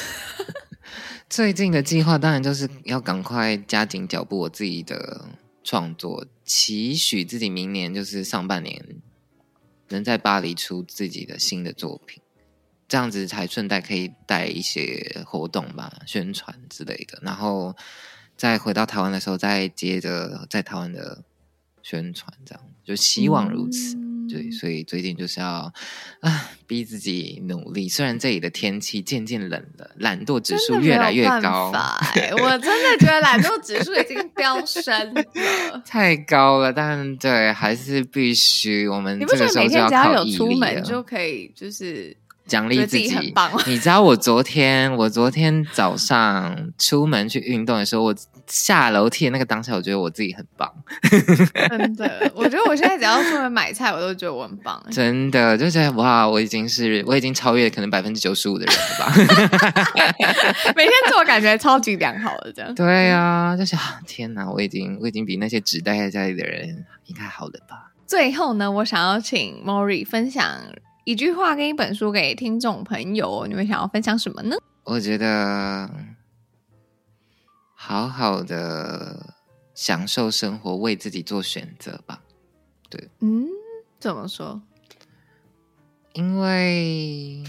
[1.35, 5.25] 最近的计划当然就是要赶快加紧脚步，我自己的
[5.63, 8.85] 创作，期许自己明年就是上半年
[9.89, 12.21] 能在巴黎出自己的新的作品，
[12.87, 17.75] 这样子才顺带可以带一些活动吧，宣传之类的，然后
[18.37, 21.23] 再回到台湾的时候，再接着在台湾的
[21.81, 23.97] 宣传，这样就希望如此。
[24.33, 25.71] 对，所以最近就是要
[26.21, 27.87] 啊，逼自己努力。
[27.87, 31.71] 虽然这里的天气渐渐冷了，懒惰指数越来越高。
[32.41, 35.23] 我真的觉得懒惰指数已经飙升了，
[35.85, 36.73] 太高了。
[36.73, 38.87] 但对，还是必须。
[38.87, 42.15] 我们这个时候就要靠有出门就可以，就是
[42.47, 43.51] 奖励自己很棒。
[43.67, 48.15] 你知道我昨天，我昨天早上出门去运动的时候，我
[48.47, 50.69] 下楼梯的那个当下，我觉得我自己很棒。
[51.69, 54.83] 真的，我觉得我现在只要出门买菜，我都觉得我很棒。
[54.91, 59.13] 真的，就觉得哇，我已经是我已经超越可能百分之九十五的人了吧？
[60.75, 62.73] 每天自我感觉超级良好的这样。
[62.75, 67.91] 对啊，就是啊，天哪，我已经我已经比那些只待在家里的人应该好了吧？
[68.05, 70.45] 最后呢，我想要请 Mori 分享
[71.05, 74.55] 一句话跟一本书给听众朋友，你们想要分享什么呢？
[74.83, 75.89] 我觉得。
[77.85, 79.35] 好好的
[79.75, 82.23] 享受生活，为自己做选择吧。
[82.89, 83.45] 对，嗯，
[83.99, 84.61] 怎么说？
[86.13, 87.43] 因为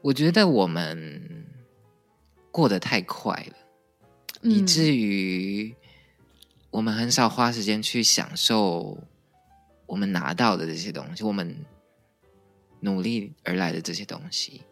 [0.00, 1.44] 我觉得我们
[2.52, 3.56] 过得太快了，
[4.42, 5.74] 嗯，以至于
[6.70, 8.96] 我们很少花时间去享受
[9.86, 11.66] 我们拿到的这些东西，我们
[12.78, 14.62] 努力而来的这些东西。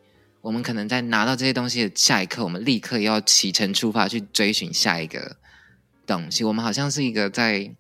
[0.47, 5.37] 我们可能在拿到这些东西的下一刻，我们立刻要启程出发去追寻下一个
[6.07, 6.45] 东西。
[6.45, 7.75] 我们好像是一个在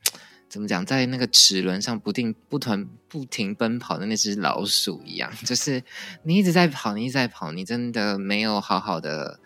[0.49, 5.81] 怎么讲，在那个齿轮上不定不团不停奔跑的那只老鼠一样，就是
[6.25, 9.39] 你一直在跑，你一直在跑，你真的没有好好的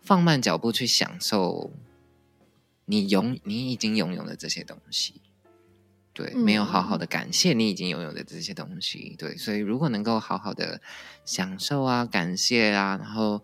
[0.00, 1.70] 放慢脚步去享受
[2.86, 5.20] 你拥你已经拥有的这些东西。
[6.14, 9.16] 对，没有好好的感谢你已经拥有的这些东西。
[9.18, 10.80] 对，所以如果能够好好的
[11.24, 13.42] 享受啊，感谢啊，然后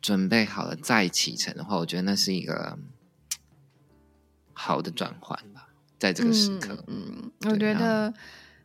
[0.00, 2.78] 准备好了再启程的话，我觉得那是一个
[4.52, 5.68] 好的转换吧，
[5.98, 6.82] 在这个时刻。
[6.86, 8.14] 嗯，嗯，我觉得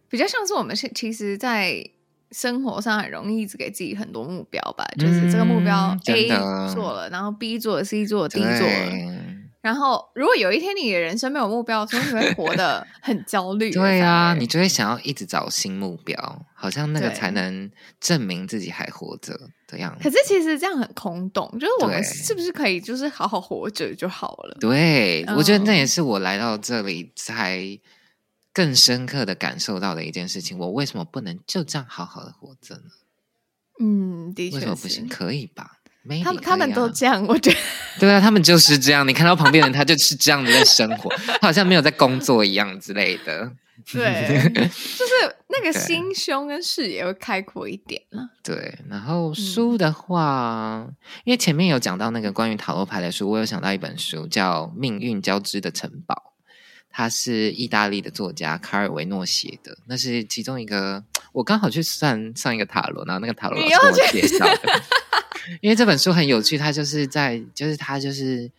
[0.08, 1.92] 比较像是我们是其实，在
[2.32, 6.28] 生活上很容易一直给自己很多目标吧，嗯、就是这个目标 A
[6.74, 9.19] 做了，然后 B 做了，C 做了，D 做了。
[9.62, 13.70] 然后，如果有一天你的人生没有目标，的时候你会活得 很焦虑。
[13.72, 19.38] 对啊，你就会想要一直找新目标，好像那个才能证明自己还活着
[19.68, 20.04] 的样子。
[20.04, 24.58] 可是其实这样很空洞，就是我们是不是可以就是好好活着就好了？
[24.62, 27.62] 对，我觉得那也是我来到这里才
[28.54, 30.58] 更深刻的感受到的一件事情。
[30.58, 32.82] 我为什么不能就这样好好的活着呢？
[33.82, 35.08] 嗯，的确，为什么不行？
[35.10, 35.79] 可以吧？
[36.24, 37.58] 他们他们都这样，我觉得
[38.00, 39.08] 对啊，他们就是这样。
[39.08, 43.52] 你看到旁边人，他就是这样子在生活，他 好像没有在工作一样之类的。
[43.92, 48.22] 对，就是那个心胸跟视野会开阔一点了。
[48.44, 56.14] 对，然后书的话，嗯、因为前面有讲到那个关于塔罗牌的书，我有想到一本书叫《命运交织的城堡》，
[56.90, 61.04] 它是意大利的作家卡尔维诺写的，那是其中一个。
[61.32, 64.82] 我刚好去算上一个塔罗，然后那个塔罗老师给我介绍的。
[65.62, 68.52] 因为这本书很有趣，他就是在，就是他就是，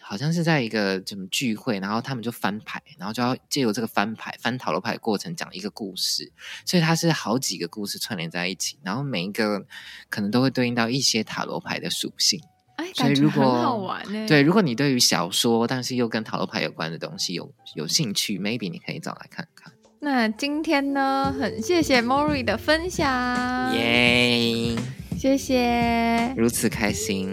[0.00, 6.30] 好像是在一个什么聚会，然后他们就翻牌，然后就要借由这个翻牌、翻塔罗牌的过程讲一个故事，
[6.64, 9.66] 所以它是好几个故事串联在一起，然后每一个
[10.08, 12.40] 可能都会对应到一些塔罗牌的属性。
[12.80, 14.26] 哎，所以如果很好玩呢？
[14.26, 19.70] 对，如果你对于小说，但是又跟塔罗牌有关的东西有有兴趣，maybe 你可以找来看看。
[19.98, 24.74] 那今天呢，很谢谢 Mori 的分享，耶。
[25.18, 27.30] 谢谢，如此开心。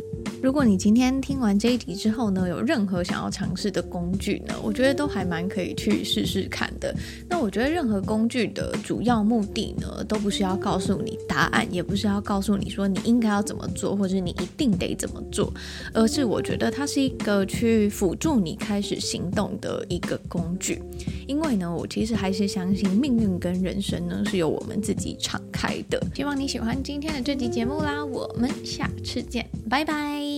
[0.48, 6.96] 如果你今天听完这一集之后呢，有任何想要尝试的工具呢，我觉得都还蛮可以去试试看的。
[7.28, 15.54] 那我觉得任何工具的主要目的呢，都不是要告诉你答案，也不是要告诉你说你应该要怎么做，或者你一定得怎么做，
[15.94, 20.82] 而是我觉得它是一个去辅助你开始行动的一个工具。
[21.28, 26.02] 因为呢，我其实还是相信命运跟人生呢是由我们自己敞开的。
[26.16, 30.37] 希望你喜欢今天的这集节目啦，我们下次见，拜拜。